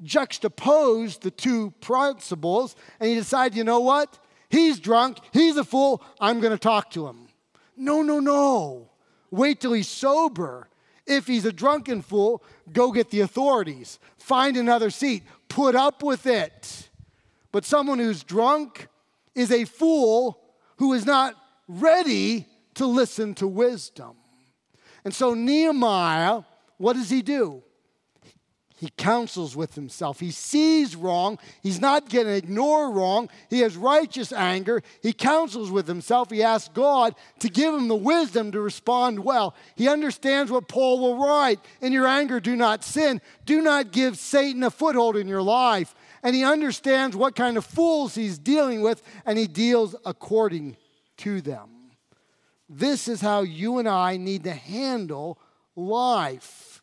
juxtaposed 0.02 1.22
the 1.22 1.30
two 1.30 1.72
principles 1.80 2.76
and 3.00 3.08
he 3.08 3.14
decided, 3.14 3.56
you 3.56 3.64
know 3.64 3.80
what? 3.80 4.18
He's 4.48 4.78
drunk, 4.78 5.18
he's 5.32 5.56
a 5.56 5.64
fool, 5.64 6.02
I'm 6.20 6.40
to 6.40 6.58
talk 6.58 6.90
to 6.92 7.06
him. 7.06 7.28
No, 7.76 8.02
no, 8.02 8.20
no. 8.20 8.90
Wait 9.30 9.60
till 9.60 9.72
he's 9.72 9.88
sober. 9.88 10.68
If 11.06 11.26
he's 11.26 11.44
a 11.44 11.52
drunken 11.52 12.02
fool, 12.02 12.42
go 12.72 12.92
get 12.92 13.10
the 13.10 13.20
authorities. 13.20 13.98
Find 14.16 14.56
another 14.56 14.90
seat. 14.90 15.24
Put 15.48 15.74
up 15.74 16.02
with 16.02 16.26
it. 16.26 16.88
But 17.52 17.64
someone 17.64 17.98
who's 17.98 18.22
drunk 18.22 18.88
is 19.34 19.50
a 19.50 19.64
fool 19.64 20.40
who 20.76 20.92
is 20.92 21.04
not 21.04 21.34
ready 21.68 22.46
to 22.74 22.86
listen 22.86 23.34
to 23.34 23.46
wisdom. 23.46 24.16
And 25.04 25.14
so, 25.14 25.34
Nehemiah, 25.34 26.42
what 26.78 26.94
does 26.94 27.10
he 27.10 27.22
do? 27.22 27.62
He 28.76 28.90
counsels 28.96 29.54
with 29.54 29.76
himself. 29.76 30.18
He 30.18 30.32
sees 30.32 30.96
wrong. 30.96 31.38
He's 31.62 31.80
not 31.80 32.10
going 32.10 32.26
to 32.26 32.34
ignore 32.34 32.90
wrong. 32.90 33.30
He 33.48 33.60
has 33.60 33.76
righteous 33.76 34.32
anger. 34.32 34.82
He 35.00 35.12
counsels 35.12 35.70
with 35.70 35.86
himself. 35.86 36.30
He 36.30 36.42
asks 36.42 36.70
God 36.74 37.14
to 37.38 37.48
give 37.48 37.72
him 37.72 37.86
the 37.86 37.94
wisdom 37.94 38.50
to 38.50 38.60
respond 38.60 39.20
well. 39.20 39.54
He 39.76 39.88
understands 39.88 40.50
what 40.50 40.66
Paul 40.66 41.00
will 41.00 41.24
write 41.24 41.60
In 41.80 41.92
your 41.92 42.06
anger, 42.06 42.40
do 42.40 42.56
not 42.56 42.82
sin. 42.82 43.20
Do 43.46 43.62
not 43.62 43.92
give 43.92 44.18
Satan 44.18 44.64
a 44.64 44.70
foothold 44.70 45.16
in 45.16 45.28
your 45.28 45.42
life. 45.42 45.94
And 46.24 46.34
he 46.34 46.42
understands 46.42 47.14
what 47.14 47.36
kind 47.36 47.56
of 47.56 47.64
fools 47.64 48.14
he's 48.14 48.38
dealing 48.38 48.82
with, 48.82 49.02
and 49.24 49.38
he 49.38 49.46
deals 49.46 49.94
according 50.04 50.76
to 51.18 51.40
them. 51.40 51.68
This 52.68 53.06
is 53.06 53.20
how 53.20 53.42
you 53.42 53.78
and 53.78 53.88
I 53.88 54.16
need 54.16 54.44
to 54.44 54.52
handle 54.52 55.38
life. 55.76 56.73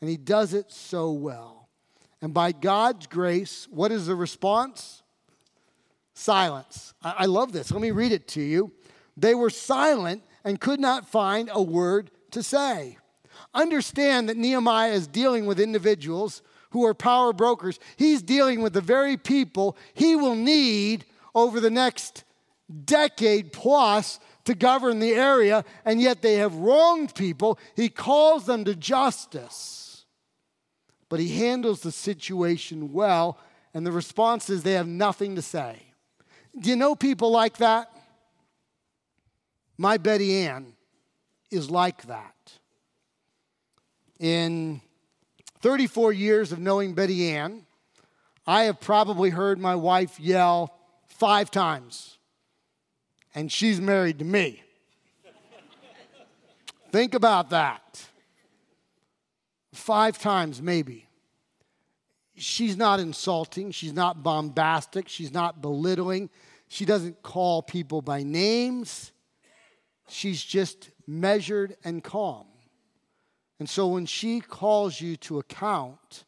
And 0.00 0.08
he 0.08 0.16
does 0.16 0.54
it 0.54 0.70
so 0.70 1.10
well. 1.10 1.68
And 2.20 2.34
by 2.34 2.52
God's 2.52 3.06
grace, 3.06 3.68
what 3.70 3.92
is 3.92 4.06
the 4.06 4.14
response? 4.14 5.02
Silence. 6.14 6.94
I, 7.02 7.14
I 7.18 7.26
love 7.26 7.52
this. 7.52 7.70
Let 7.70 7.80
me 7.80 7.90
read 7.90 8.12
it 8.12 8.28
to 8.28 8.40
you. 8.40 8.72
They 9.16 9.34
were 9.34 9.50
silent 9.50 10.22
and 10.44 10.60
could 10.60 10.80
not 10.80 11.08
find 11.08 11.50
a 11.52 11.62
word 11.62 12.10
to 12.32 12.42
say. 12.42 12.98
Understand 13.54 14.28
that 14.28 14.36
Nehemiah 14.36 14.92
is 14.92 15.06
dealing 15.06 15.46
with 15.46 15.60
individuals 15.60 16.42
who 16.70 16.84
are 16.84 16.94
power 16.94 17.32
brokers. 17.32 17.78
He's 17.96 18.22
dealing 18.22 18.62
with 18.62 18.72
the 18.72 18.80
very 18.80 19.16
people 19.16 19.76
he 19.94 20.16
will 20.16 20.34
need 20.34 21.06
over 21.34 21.60
the 21.60 21.70
next 21.70 22.24
decade 22.84 23.52
plus 23.52 24.20
to 24.44 24.54
govern 24.54 24.98
the 24.98 25.14
area, 25.14 25.64
and 25.84 26.00
yet 26.00 26.22
they 26.22 26.34
have 26.34 26.54
wronged 26.54 27.14
people. 27.14 27.58
He 27.76 27.88
calls 27.88 28.46
them 28.46 28.64
to 28.64 28.74
justice 28.74 29.87
but 31.08 31.20
he 31.20 31.28
handles 31.28 31.80
the 31.80 31.92
situation 31.92 32.92
well, 32.92 33.38
and 33.74 33.86
the 33.86 33.92
response 33.92 34.50
is 34.50 34.62
they 34.62 34.72
have 34.72 34.86
nothing 34.86 35.36
to 35.36 35.42
say. 35.42 35.82
Do 36.58 36.70
you 36.70 36.76
know 36.76 36.94
people 36.94 37.30
like 37.30 37.58
that? 37.58 37.90
My 39.76 39.96
Betty 39.96 40.38
Ann 40.38 40.74
is 41.50 41.70
like 41.70 42.02
that. 42.06 42.34
In 44.18 44.80
34 45.60 46.12
years 46.12 46.52
of 46.52 46.58
knowing 46.58 46.94
Betty 46.94 47.30
Ann, 47.30 47.64
I 48.46 48.64
have 48.64 48.80
probably 48.80 49.30
heard 49.30 49.58
my 49.58 49.76
wife 49.76 50.18
yell 50.18 50.74
five 51.06 51.50
times, 51.50 52.18
and 53.34 53.52
she's 53.52 53.80
married 53.80 54.18
to 54.18 54.24
me. 54.24 54.62
Think 56.90 57.14
about 57.14 57.50
that 57.50 58.08
five 59.78 60.18
times 60.18 60.60
maybe. 60.60 61.08
She's 62.36 62.76
not 62.76 63.00
insulting, 63.00 63.72
she's 63.72 63.92
not 63.92 64.22
bombastic, 64.22 65.08
she's 65.08 65.32
not 65.32 65.60
belittling, 65.60 66.30
she 66.68 66.84
doesn't 66.84 67.22
call 67.22 67.62
people 67.62 68.02
by 68.02 68.22
names. 68.22 69.12
She's 70.08 70.42
just 70.42 70.90
measured 71.06 71.76
and 71.84 72.02
calm. 72.02 72.46
And 73.58 73.68
so 73.68 73.88
when 73.88 74.06
she 74.06 74.40
calls 74.40 75.00
you 75.00 75.16
to 75.16 75.38
account, 75.38 76.24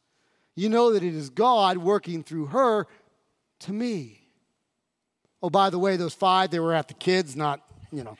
you 0.56 0.68
know 0.68 0.92
that 0.92 1.02
it 1.02 1.14
is 1.14 1.30
God 1.30 1.78
working 1.78 2.22
through 2.22 2.46
her 2.46 2.86
to 3.60 3.72
me. 3.72 4.20
Oh, 5.42 5.48
by 5.48 5.70
the 5.70 5.78
way, 5.78 5.96
those 5.96 6.14
five, 6.14 6.50
they 6.50 6.60
were 6.60 6.74
at 6.74 6.88
the 6.88 6.94
kids, 6.94 7.36
not, 7.36 7.60
you 7.92 8.04
know. 8.04 8.16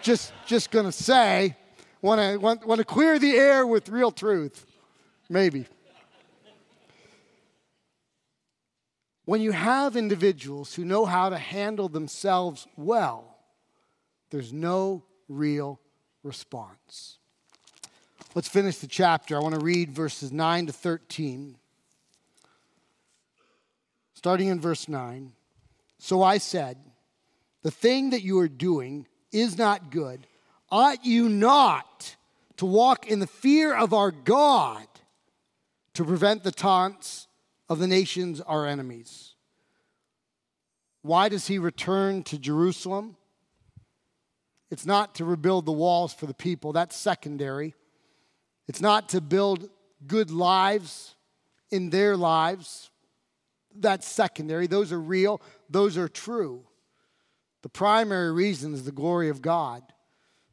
just 0.00 0.32
just 0.46 0.70
gonna 0.70 0.92
say, 0.92 1.56
Want 2.02 2.20
to 2.20 2.36
want, 2.38 2.66
want 2.66 2.78
to 2.78 2.84
clear 2.84 3.18
the 3.18 3.36
air 3.36 3.66
with 3.66 3.88
real 3.88 4.10
truth? 4.10 4.66
Maybe. 5.28 5.66
When 9.24 9.40
you 9.40 9.50
have 9.50 9.96
individuals 9.96 10.74
who 10.74 10.84
know 10.84 11.04
how 11.04 11.30
to 11.30 11.36
handle 11.36 11.88
themselves 11.88 12.68
well, 12.76 13.36
there's 14.30 14.52
no 14.52 15.02
real 15.28 15.80
response. 16.22 17.18
Let's 18.36 18.48
finish 18.48 18.78
the 18.78 18.86
chapter. 18.86 19.36
I 19.36 19.40
want 19.40 19.54
to 19.54 19.64
read 19.64 19.90
verses 19.90 20.30
9 20.30 20.66
to 20.66 20.72
13. 20.72 21.56
Starting 24.14 24.48
in 24.48 24.60
verse 24.60 24.88
9. 24.88 25.32
So 25.98 26.22
I 26.22 26.38
said, 26.38 26.78
The 27.62 27.70
thing 27.70 28.10
that 28.10 28.22
you 28.22 28.38
are 28.38 28.48
doing 28.48 29.06
is 29.32 29.58
not 29.58 29.90
good. 29.90 30.26
Ought 30.70 31.04
you 31.04 31.28
not 31.28 32.16
to 32.56 32.66
walk 32.66 33.06
in 33.06 33.20
the 33.20 33.26
fear 33.26 33.74
of 33.74 33.92
our 33.92 34.10
God 34.10 34.86
to 35.94 36.04
prevent 36.04 36.42
the 36.42 36.50
taunts 36.50 37.28
of 37.68 37.78
the 37.78 37.86
nations, 37.86 38.40
our 38.40 38.66
enemies? 38.66 39.34
Why 41.02 41.28
does 41.28 41.46
he 41.46 41.58
return 41.58 42.24
to 42.24 42.38
Jerusalem? 42.38 43.16
It's 44.70 44.86
not 44.86 45.14
to 45.16 45.24
rebuild 45.24 45.64
the 45.64 45.72
walls 45.72 46.12
for 46.12 46.26
the 46.26 46.34
people, 46.34 46.72
that's 46.72 46.96
secondary. 46.96 47.74
It's 48.66 48.80
not 48.80 49.08
to 49.10 49.20
build 49.20 49.70
good 50.06 50.30
lives 50.30 51.14
in 51.70 51.90
their 51.90 52.16
lives, 52.16 52.90
that's 53.74 54.08
secondary. 54.08 54.66
Those 54.66 54.92
are 54.92 55.00
real, 55.00 55.40
those 55.70 55.96
are 55.96 56.08
true. 56.08 56.64
The 57.62 57.68
primary 57.68 58.32
reason 58.32 58.74
is 58.74 58.84
the 58.84 58.92
glory 58.92 59.28
of 59.28 59.42
God. 59.42 59.82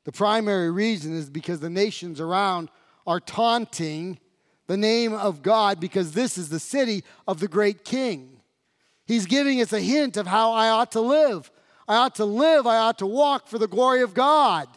The 0.05 0.11
primary 0.11 0.71
reason 0.71 1.15
is 1.15 1.29
because 1.29 1.59
the 1.59 1.69
nations 1.69 2.19
around 2.19 2.69
are 3.07 3.19
taunting 3.19 4.19
the 4.67 4.77
name 4.77 5.13
of 5.13 5.41
God 5.41 5.79
because 5.79 6.13
this 6.13 6.37
is 6.37 6.49
the 6.49 6.59
city 6.59 7.03
of 7.27 7.39
the 7.39 7.47
great 7.47 7.83
king. 7.83 8.39
He's 9.05 9.25
giving 9.25 9.61
us 9.61 9.73
a 9.73 9.79
hint 9.79 10.17
of 10.17 10.27
how 10.27 10.51
I 10.51 10.69
ought 10.69 10.91
to 10.93 11.01
live. 11.01 11.51
I 11.87 11.95
ought 11.95 12.15
to 12.15 12.25
live, 12.25 12.65
I 12.65 12.77
ought 12.77 12.99
to 12.99 13.05
walk 13.05 13.47
for 13.47 13.57
the 13.57 13.67
glory 13.67 14.01
of 14.01 14.13
God. 14.13 14.67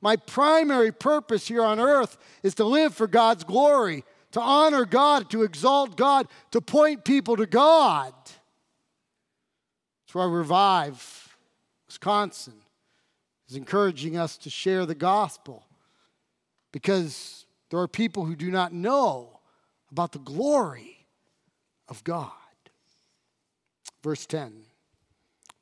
My 0.00 0.16
primary 0.16 0.92
purpose 0.92 1.48
here 1.48 1.62
on 1.62 1.80
earth 1.80 2.16
is 2.42 2.54
to 2.56 2.64
live 2.64 2.94
for 2.94 3.06
God's 3.06 3.44
glory, 3.44 4.04
to 4.32 4.40
honor 4.40 4.84
God, 4.84 5.30
to 5.30 5.42
exalt 5.42 5.96
God, 5.96 6.28
to 6.52 6.60
point 6.60 7.04
people 7.04 7.36
to 7.36 7.46
God. 7.46 8.12
That's 8.24 10.14
why 10.14 10.22
I 10.22 10.26
Revive 10.26 11.36
Wisconsin 11.86 12.61
is 13.52 13.56
encouraging 13.56 14.16
us 14.16 14.38
to 14.38 14.48
share 14.48 14.86
the 14.86 14.94
gospel 14.94 15.66
because 16.72 17.44
there 17.68 17.78
are 17.78 17.88
people 17.88 18.24
who 18.24 18.34
do 18.34 18.50
not 18.50 18.72
know 18.72 19.40
about 19.90 20.12
the 20.12 20.18
glory 20.18 21.06
of 21.86 22.02
God. 22.02 22.30
Verse 24.02 24.24
10 24.24 24.54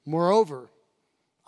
Moreover, 0.06 0.70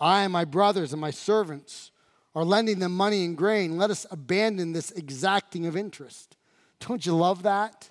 I 0.01 0.23
and 0.23 0.33
my 0.33 0.43
brothers 0.43 0.91
and 0.91 0.99
my 0.99 1.11
servants 1.11 1.91
are 2.35 2.43
lending 2.43 2.79
them 2.79 2.93
money 2.93 3.23
and 3.23 3.37
grain. 3.37 3.77
Let 3.77 3.89
us 3.89 4.05
abandon 4.11 4.73
this 4.73 4.91
exacting 4.91 5.65
of 5.65 5.77
interest. 5.77 6.35
Don't 6.81 7.05
you 7.05 7.15
love 7.15 7.43
that? 7.43 7.89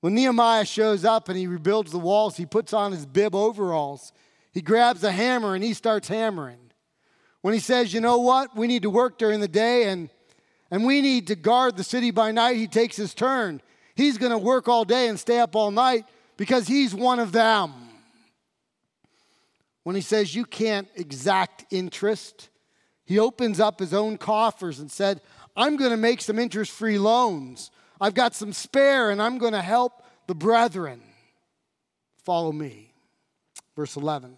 When 0.00 0.14
Nehemiah 0.14 0.64
shows 0.64 1.04
up 1.04 1.28
and 1.28 1.36
he 1.36 1.48
rebuilds 1.48 1.90
the 1.90 1.98
walls, 1.98 2.36
he 2.36 2.46
puts 2.46 2.72
on 2.72 2.92
his 2.92 3.06
bib 3.06 3.34
overalls. 3.34 4.12
He 4.52 4.60
grabs 4.60 5.02
a 5.02 5.10
hammer 5.10 5.56
and 5.56 5.64
he 5.64 5.74
starts 5.74 6.06
hammering 6.06 6.61
when 7.42 7.54
he 7.54 7.60
says, 7.60 7.92
you 7.92 8.00
know 8.00 8.18
what, 8.18 8.56
we 8.56 8.66
need 8.66 8.82
to 8.82 8.90
work 8.90 9.18
during 9.18 9.40
the 9.40 9.48
day 9.48 9.88
and, 9.88 10.08
and 10.70 10.86
we 10.86 11.02
need 11.02 11.26
to 11.26 11.34
guard 11.34 11.76
the 11.76 11.84
city 11.84 12.10
by 12.10 12.32
night, 12.32 12.56
he 12.56 12.68
takes 12.68 12.96
his 12.96 13.14
turn. 13.14 13.60
He's 13.94 14.16
going 14.16 14.32
to 14.32 14.38
work 14.38 14.68
all 14.68 14.84
day 14.84 15.08
and 15.08 15.20
stay 15.20 15.38
up 15.38 15.54
all 15.54 15.70
night 15.70 16.06
because 16.36 16.66
he's 16.66 16.94
one 16.94 17.18
of 17.18 17.32
them. 17.32 17.72
When 19.82 19.96
he 19.96 20.02
says, 20.02 20.34
you 20.34 20.44
can't 20.44 20.88
exact 20.94 21.66
interest, 21.70 22.48
he 23.04 23.18
opens 23.18 23.58
up 23.58 23.80
his 23.80 23.92
own 23.92 24.16
coffers 24.16 24.78
and 24.78 24.90
said, 24.90 25.20
I'm 25.56 25.76
going 25.76 25.90
to 25.90 25.96
make 25.96 26.20
some 26.20 26.38
interest 26.38 26.70
free 26.70 26.98
loans. 26.98 27.70
I've 28.00 28.14
got 28.14 28.34
some 28.34 28.52
spare 28.52 29.10
and 29.10 29.20
I'm 29.20 29.38
going 29.38 29.52
to 29.52 29.62
help 29.62 30.04
the 30.28 30.34
brethren. 30.34 31.02
Follow 32.24 32.52
me. 32.52 32.92
Verse 33.74 33.96
11. 33.96 34.36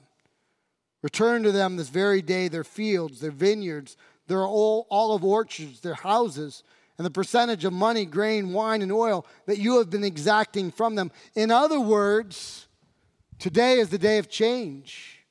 Return 1.04 1.42
to 1.42 1.52
them 1.52 1.76
this 1.76 1.90
very 1.90 2.22
day 2.22 2.48
their 2.48 2.64
fields, 2.64 3.20
their 3.20 3.30
vineyards, 3.30 3.98
their 4.26 4.42
olive 4.42 5.22
orchards, 5.22 5.80
their 5.80 5.92
houses, 5.92 6.62
and 6.96 7.04
the 7.04 7.10
percentage 7.10 7.66
of 7.66 7.74
money, 7.74 8.06
grain, 8.06 8.54
wine, 8.54 8.80
and 8.80 8.90
oil 8.90 9.26
that 9.44 9.58
you 9.58 9.76
have 9.76 9.90
been 9.90 10.02
exacting 10.02 10.70
from 10.70 10.94
them. 10.94 11.12
In 11.34 11.50
other 11.50 11.78
words, 11.78 12.68
today 13.38 13.80
is 13.80 13.90
the 13.90 13.98
day 13.98 14.16
of 14.16 14.30
change. 14.30 15.26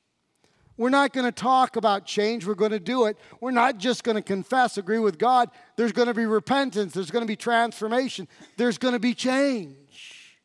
We're 0.76 0.90
not 0.90 1.12
going 1.12 1.26
to 1.26 1.32
talk 1.32 1.74
about 1.74 2.06
change. 2.06 2.46
We're 2.46 2.54
going 2.54 2.70
to 2.70 2.78
do 2.78 3.06
it. 3.06 3.16
We're 3.40 3.50
not 3.50 3.78
just 3.78 4.04
going 4.04 4.14
to 4.14 4.22
confess, 4.22 4.78
agree 4.78 5.00
with 5.00 5.18
God. 5.18 5.50
There's 5.74 5.90
going 5.90 6.06
to 6.06 6.14
be 6.14 6.24
repentance. 6.24 6.94
There's 6.94 7.10
going 7.10 7.24
to 7.24 7.28
be 7.28 7.34
transformation. 7.34 8.28
There's 8.56 8.78
going 8.78 8.94
to 8.94 9.00
be 9.00 9.12
change. 9.12 10.38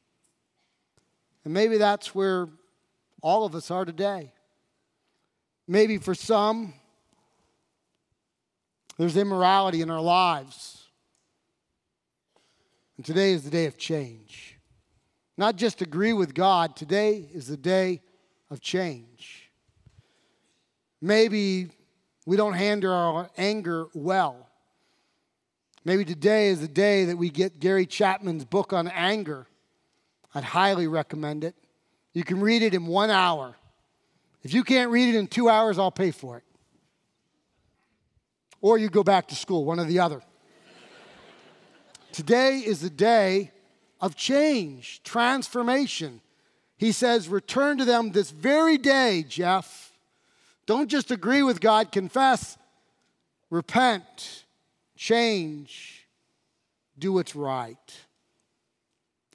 And 1.46 1.54
maybe 1.54 1.78
that's 1.78 2.16
where 2.16 2.48
all 3.22 3.46
of 3.46 3.54
us 3.54 3.70
are 3.70 3.86
today. 3.86 4.34
Maybe 5.72 6.00
for 6.00 6.16
some, 6.16 6.74
there's 8.98 9.16
immorality 9.16 9.82
in 9.82 9.92
our 9.92 10.02
lives. 10.02 10.88
And 12.98 13.06
today 13.06 13.34
is 13.34 13.44
the 13.44 13.52
day 13.52 13.68
of 13.68 13.78
change. 13.78 14.58
Not 15.38 15.58
just 15.58 15.84
agree 15.84 16.12
with 16.12 16.34
God, 16.34 16.76
today 16.76 17.24
is 17.32 17.46
the 17.46 17.56
day 17.56 18.02
of 18.50 18.62
change. 18.62 19.52
Maybe 21.04 21.70
we 22.26 22.36
don't 22.36 22.54
handle 22.54 22.92
our 22.92 23.30
anger 23.38 23.90
well. 23.94 24.50
Maybe 25.86 26.04
today 26.04 26.48
is 26.48 26.62
the 26.62 26.68
day 26.68 27.06
that 27.06 27.18
we 27.18 27.30
get 27.30 27.60
Gary 27.60 27.86
Chapman's 27.86 28.44
book 28.44 28.74
on 28.74 28.88
anger. 28.88 29.46
I'd 30.34 30.46
highly 30.46 30.88
recommend 30.88 31.44
it. 31.44 31.54
You 32.14 32.24
can 32.24 32.40
read 32.42 32.64
it 32.64 32.74
in 32.74 32.88
one 32.88 33.12
hour. 33.12 33.56
If 34.44 34.54
you 34.54 34.64
can't 34.64 34.92
read 34.92 35.14
it 35.14 35.18
in 35.18 35.28
two 35.28 35.50
hours, 35.50 35.78
I'll 35.78 35.92
pay 35.92 36.12
for 36.12 36.38
it. 36.38 36.44
Or 38.62 38.78
you 38.78 38.90
go 38.90 39.04
back 39.04 39.28
to 39.30 39.36
school, 39.36 39.66
one 39.66 39.80
or 39.80 39.86
the 39.86 40.00
other. 40.00 40.22
Today 42.12 42.58
is 42.58 42.82
the 42.82 42.90
day 42.90 43.52
of 44.02 44.16
change, 44.16 45.02
transformation. 45.04 46.22
He 46.78 46.92
says, 46.92 47.28
Return 47.28 47.78
to 47.78 47.86
them 47.86 48.12
this 48.12 48.32
very 48.32 48.78
day, 48.78 49.24
Jeff. 49.28 49.94
Don't 50.66 50.88
just 50.88 51.12
agree 51.12 51.44
with 51.44 51.62
God, 51.62 51.92
confess, 51.92 52.58
repent, 53.50 54.46
change, 54.96 56.08
do 56.98 57.14
what's 57.14 57.36
right, 57.36 57.98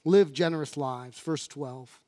live 0.03 0.31
generous 0.31 0.77
lives. 0.77 1.19
Verse 1.19 1.47
12. 1.47 1.99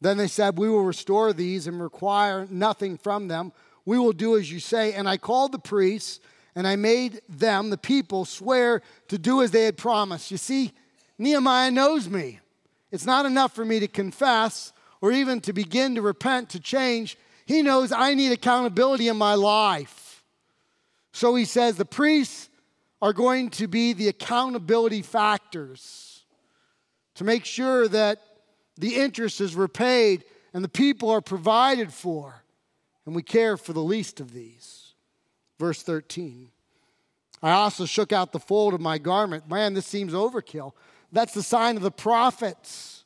Then 0.00 0.16
they 0.16 0.28
said, 0.28 0.58
We 0.58 0.68
will 0.68 0.84
restore 0.84 1.32
these 1.32 1.66
and 1.66 1.80
require 1.80 2.46
nothing 2.50 2.96
from 2.98 3.28
them. 3.28 3.52
We 3.84 3.98
will 3.98 4.12
do 4.12 4.36
as 4.36 4.50
you 4.50 4.60
say. 4.60 4.92
And 4.92 5.08
I 5.08 5.16
called 5.16 5.52
the 5.52 5.58
priests 5.58 6.20
and 6.54 6.66
I 6.66 6.76
made 6.76 7.20
them, 7.28 7.70
the 7.70 7.78
people, 7.78 8.24
swear 8.24 8.82
to 9.08 9.18
do 9.18 9.42
as 9.42 9.50
they 9.50 9.64
had 9.64 9.76
promised. 9.76 10.30
You 10.30 10.36
see, 10.36 10.72
Nehemiah 11.18 11.70
knows 11.70 12.08
me. 12.08 12.40
It's 12.90 13.06
not 13.06 13.26
enough 13.26 13.54
for 13.54 13.64
me 13.64 13.80
to 13.80 13.88
confess 13.88 14.72
or 15.00 15.12
even 15.12 15.40
to 15.42 15.52
begin 15.52 15.94
to 15.94 16.02
repent, 16.02 16.50
to 16.50 16.60
change. 16.60 17.16
He 17.46 17.62
knows 17.62 17.92
I 17.92 18.14
need 18.14 18.32
accountability 18.32 19.08
in 19.08 19.16
my 19.16 19.34
life. 19.34 20.24
So 21.12 21.34
he 21.34 21.44
says 21.44 21.76
the 21.76 21.84
priests 21.84 22.48
are 23.00 23.12
going 23.12 23.50
to 23.50 23.68
be 23.68 23.92
the 23.92 24.08
accountability 24.08 25.02
factors 25.02 26.24
to 27.14 27.24
make 27.24 27.44
sure 27.44 27.88
that 27.88 28.20
the 28.78 28.96
interest 28.96 29.40
is 29.40 29.54
repaid 29.54 30.24
and 30.54 30.64
the 30.64 30.68
people 30.68 31.10
are 31.10 31.20
provided 31.20 31.92
for, 31.92 32.42
and 33.04 33.14
we 33.14 33.22
care 33.22 33.56
for 33.56 33.72
the 33.72 33.82
least 33.82 34.20
of 34.20 34.32
these. 34.32 34.94
Verse 35.58 35.82
13. 35.82 36.50
I 37.42 37.52
also 37.52 37.84
shook 37.84 38.12
out 38.12 38.32
the 38.32 38.40
fold 38.40 38.74
of 38.74 38.80
my 38.80 38.98
garment. 38.98 39.48
Man, 39.48 39.74
this 39.74 39.86
seems 39.86 40.12
overkill. 40.12 40.72
That's 41.12 41.34
the 41.34 41.42
sign 41.42 41.76
of 41.76 41.82
the 41.82 41.90
prophets. 41.90 43.04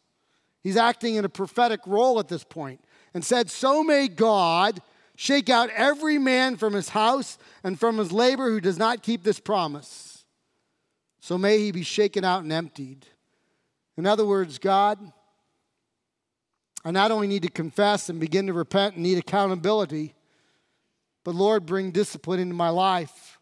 He's 0.63 0.77
acting 0.77 1.17
in 1.17 1.25
a 1.25 1.29
prophetic 1.29 1.81
role 1.87 2.19
at 2.19 2.29
this 2.29 2.45
point 2.45 2.81
and 3.15 3.25
said, 3.25 3.51
So 3.51 3.83
may 3.83 4.09
God 4.09 4.81
shake 5.17 5.51
out 5.51 5.71
every 5.71 6.19
man 6.19 6.57
from 6.57 6.73
his 6.73 6.91
house 6.91 7.39
and 7.63 7.79
from 7.79 7.99
his 7.99 8.13
labor 8.13 8.51
who 8.51 8.61
does 8.61 8.79
not 8.79 9.03
keep 9.03 9.23
this 9.23 9.41
promise. 9.41 10.25
So 11.21 11.39
may 11.39 11.59
he 11.59 11.73
be 11.73 11.83
shaken 11.83 12.25
out 12.25 12.43
and 12.43 12.53
emptied. 12.53 13.07
In 13.97 14.07
other 14.07 14.25
words, 14.25 14.59
God, 14.59 14.99
I 16.85 16.91
not 16.91 17.11
only 17.11 17.27
need 17.27 17.43
to 17.43 17.51
confess 17.51 18.09
and 18.09 18.19
begin 18.19 18.47
to 18.49 18.53
repent 18.53 18.95
and 18.95 19.03
need 19.03 19.19
accountability, 19.19 20.15
but 21.25 21.35
Lord, 21.35 21.67
bring 21.67 21.93
discipline 21.93 22.41
into 22.41 22.55
my 22.55 22.71
life 22.71 23.39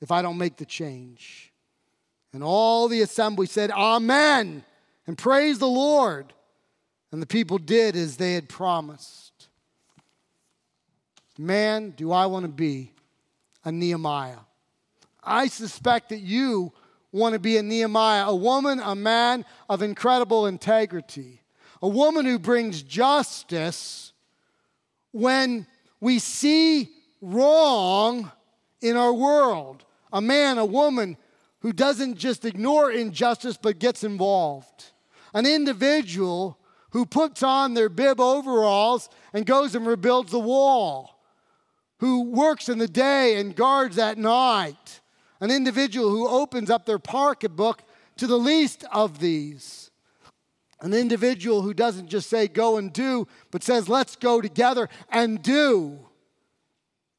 if 0.00 0.10
I 0.10 0.22
don't 0.22 0.38
make 0.38 0.56
the 0.56 0.66
change. 0.66 1.52
And 2.32 2.42
all 2.42 2.88
the 2.88 3.00
assembly 3.00 3.46
said, 3.46 3.70
Amen, 3.70 4.64
and 5.06 5.16
praise 5.16 5.58
the 5.58 5.66
Lord. 5.66 6.32
And 7.10 7.22
the 7.22 7.26
people 7.26 7.56
did 7.56 7.96
as 7.96 8.18
they 8.18 8.34
had 8.34 8.50
promised. 8.50 9.48
Man, 11.38 11.94
do 11.96 12.12
I 12.12 12.26
want 12.26 12.44
to 12.44 12.52
be 12.52 12.92
a 13.64 13.72
Nehemiah. 13.72 14.38
I 15.22 15.48
suspect 15.48 16.08
that 16.08 16.20
you 16.20 16.72
want 17.12 17.34
to 17.34 17.38
be 17.38 17.56
a 17.56 17.62
Nehemiah, 17.62 18.26
a 18.26 18.34
woman, 18.34 18.80
a 18.80 18.94
man 18.94 19.44
of 19.68 19.82
incredible 19.82 20.46
integrity 20.46 21.42
a 21.82 21.88
woman 21.88 22.26
who 22.26 22.38
brings 22.38 22.82
justice 22.82 24.12
when 25.12 25.66
we 26.00 26.18
see 26.18 26.90
wrong 27.20 28.30
in 28.80 28.96
our 28.96 29.12
world. 29.12 29.84
A 30.12 30.20
man, 30.20 30.58
a 30.58 30.64
woman 30.64 31.16
who 31.60 31.72
doesn't 31.72 32.16
just 32.16 32.44
ignore 32.44 32.90
injustice 32.90 33.56
but 33.60 33.78
gets 33.78 34.04
involved. 34.04 34.92
An 35.34 35.46
individual 35.46 36.58
who 36.90 37.04
puts 37.04 37.42
on 37.42 37.74
their 37.74 37.88
bib 37.88 38.20
overalls 38.20 39.10
and 39.32 39.44
goes 39.44 39.74
and 39.74 39.86
rebuilds 39.86 40.30
the 40.30 40.38
wall. 40.38 41.20
Who 41.98 42.30
works 42.30 42.68
in 42.68 42.78
the 42.78 42.88
day 42.88 43.40
and 43.40 43.54
guards 43.54 43.98
at 43.98 44.18
night. 44.18 45.00
An 45.40 45.50
individual 45.50 46.08
who 46.08 46.28
opens 46.28 46.70
up 46.70 46.86
their 46.86 46.98
pocketbook 46.98 47.82
to 48.16 48.26
the 48.26 48.38
least 48.38 48.84
of 48.92 49.18
these 49.18 49.87
an 50.80 50.94
individual 50.94 51.62
who 51.62 51.74
doesn't 51.74 52.08
just 52.08 52.30
say 52.30 52.46
go 52.46 52.76
and 52.76 52.92
do, 52.92 53.26
but 53.50 53.64
says 53.64 53.88
let's 53.88 54.16
go 54.16 54.40
together 54.40 54.88
and 55.10 55.42
do. 55.42 55.98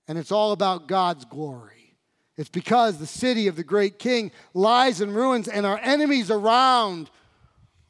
And 0.07 0.17
it's 0.17 0.31
all 0.31 0.51
about 0.51 0.87
God's 0.87 1.25
glory. 1.25 1.95
It's 2.37 2.49
because 2.49 2.97
the 2.97 3.05
city 3.05 3.47
of 3.47 3.57
the 3.57 3.63
great 3.63 3.99
king 3.99 4.31
lies 4.53 5.01
in 5.01 5.13
ruins 5.13 5.47
and 5.47 5.65
our 5.65 5.79
enemies 5.83 6.31
around 6.31 7.09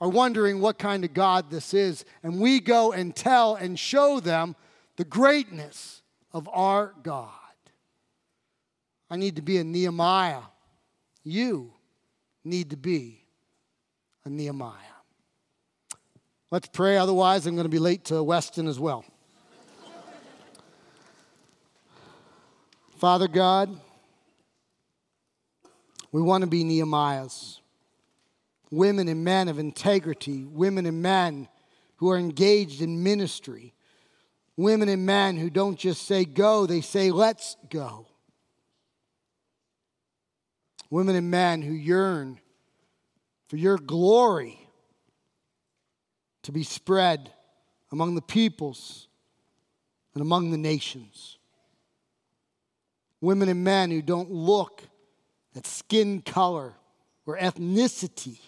are 0.01 0.09
wondering 0.09 0.59
what 0.59 0.79
kind 0.79 1.05
of 1.05 1.13
God 1.13 1.51
this 1.51 1.73
is. 1.73 2.03
And 2.23 2.39
we 2.39 2.59
go 2.59 2.91
and 2.91 3.15
tell 3.15 3.55
and 3.55 3.77
show 3.77 4.19
them 4.19 4.55
the 4.95 5.05
greatness 5.05 6.01
of 6.31 6.49
our 6.51 6.93
God. 7.03 7.29
I 9.09 9.17
need 9.17 9.35
to 9.35 9.41
be 9.41 9.57
a 9.57 9.63
Nehemiah. 9.63 10.41
You 11.23 11.73
need 12.43 12.71
to 12.71 12.77
be 12.77 13.23
a 14.25 14.29
Nehemiah. 14.29 14.98
Let's 16.51 16.67
pray, 16.67 16.97
otherwise, 16.97 17.45
I'm 17.45 17.53
going 17.53 17.65
to 17.65 17.69
be 17.69 17.77
late 17.77 18.05
to 18.05 18.23
Weston 18.23 18.67
as 18.67 18.79
well. 18.79 19.05
Father 22.97 23.27
God, 23.27 23.79
we 26.11 26.23
want 26.23 26.41
to 26.41 26.49
be 26.49 26.63
Nehemiahs, 26.63 27.59
women 28.71 29.07
and 29.07 29.23
men 29.23 29.47
of 29.47 29.59
integrity, 29.59 30.43
women 30.43 30.87
and 30.87 31.03
men 31.03 31.47
who 31.97 32.09
are 32.09 32.17
engaged 32.17 32.81
in 32.81 33.03
ministry, 33.03 33.75
women 34.57 34.89
and 34.89 35.05
men 35.05 35.37
who 35.37 35.51
don't 35.51 35.77
just 35.77 36.07
say 36.07 36.25
go, 36.25 36.65
they 36.65 36.81
say 36.81 37.11
let's 37.11 37.57
go. 37.69 38.07
Women 40.89 41.15
and 41.15 41.29
men 41.29 41.61
who 41.61 41.73
yearn 41.73 42.39
for 43.47 43.57
your 43.57 43.77
glory 43.77 44.68
to 46.43 46.51
be 46.51 46.63
spread 46.63 47.31
among 47.91 48.15
the 48.15 48.21
peoples 48.21 49.07
and 50.13 50.21
among 50.21 50.51
the 50.51 50.57
nations. 50.57 51.37
Women 53.21 53.49
and 53.49 53.63
men 53.63 53.91
who 53.91 54.01
don't 54.01 54.31
look 54.31 54.83
at 55.55 55.67
skin 55.67 56.21
color 56.21 56.73
or 57.25 57.37
ethnicity 57.37 58.39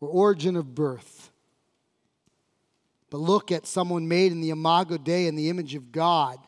or 0.00 0.08
origin 0.08 0.56
of 0.56 0.74
birth, 0.74 1.30
but 3.10 3.18
look 3.18 3.52
at 3.52 3.66
someone 3.66 4.08
made 4.08 4.32
in 4.32 4.40
the 4.40 4.50
imago 4.50 4.96
Dei 4.96 5.26
in 5.26 5.36
the 5.36 5.48
image 5.48 5.74
of 5.74 5.92
God 5.92 6.38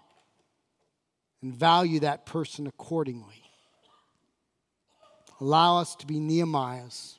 and 1.43 1.55
value 1.55 2.01
that 2.01 2.27
person 2.27 2.67
accordingly. 2.67 3.43
Allow 5.41 5.79
us 5.79 5.95
to 5.97 6.07
be 6.07 6.19
Nehemiahs 6.19 7.19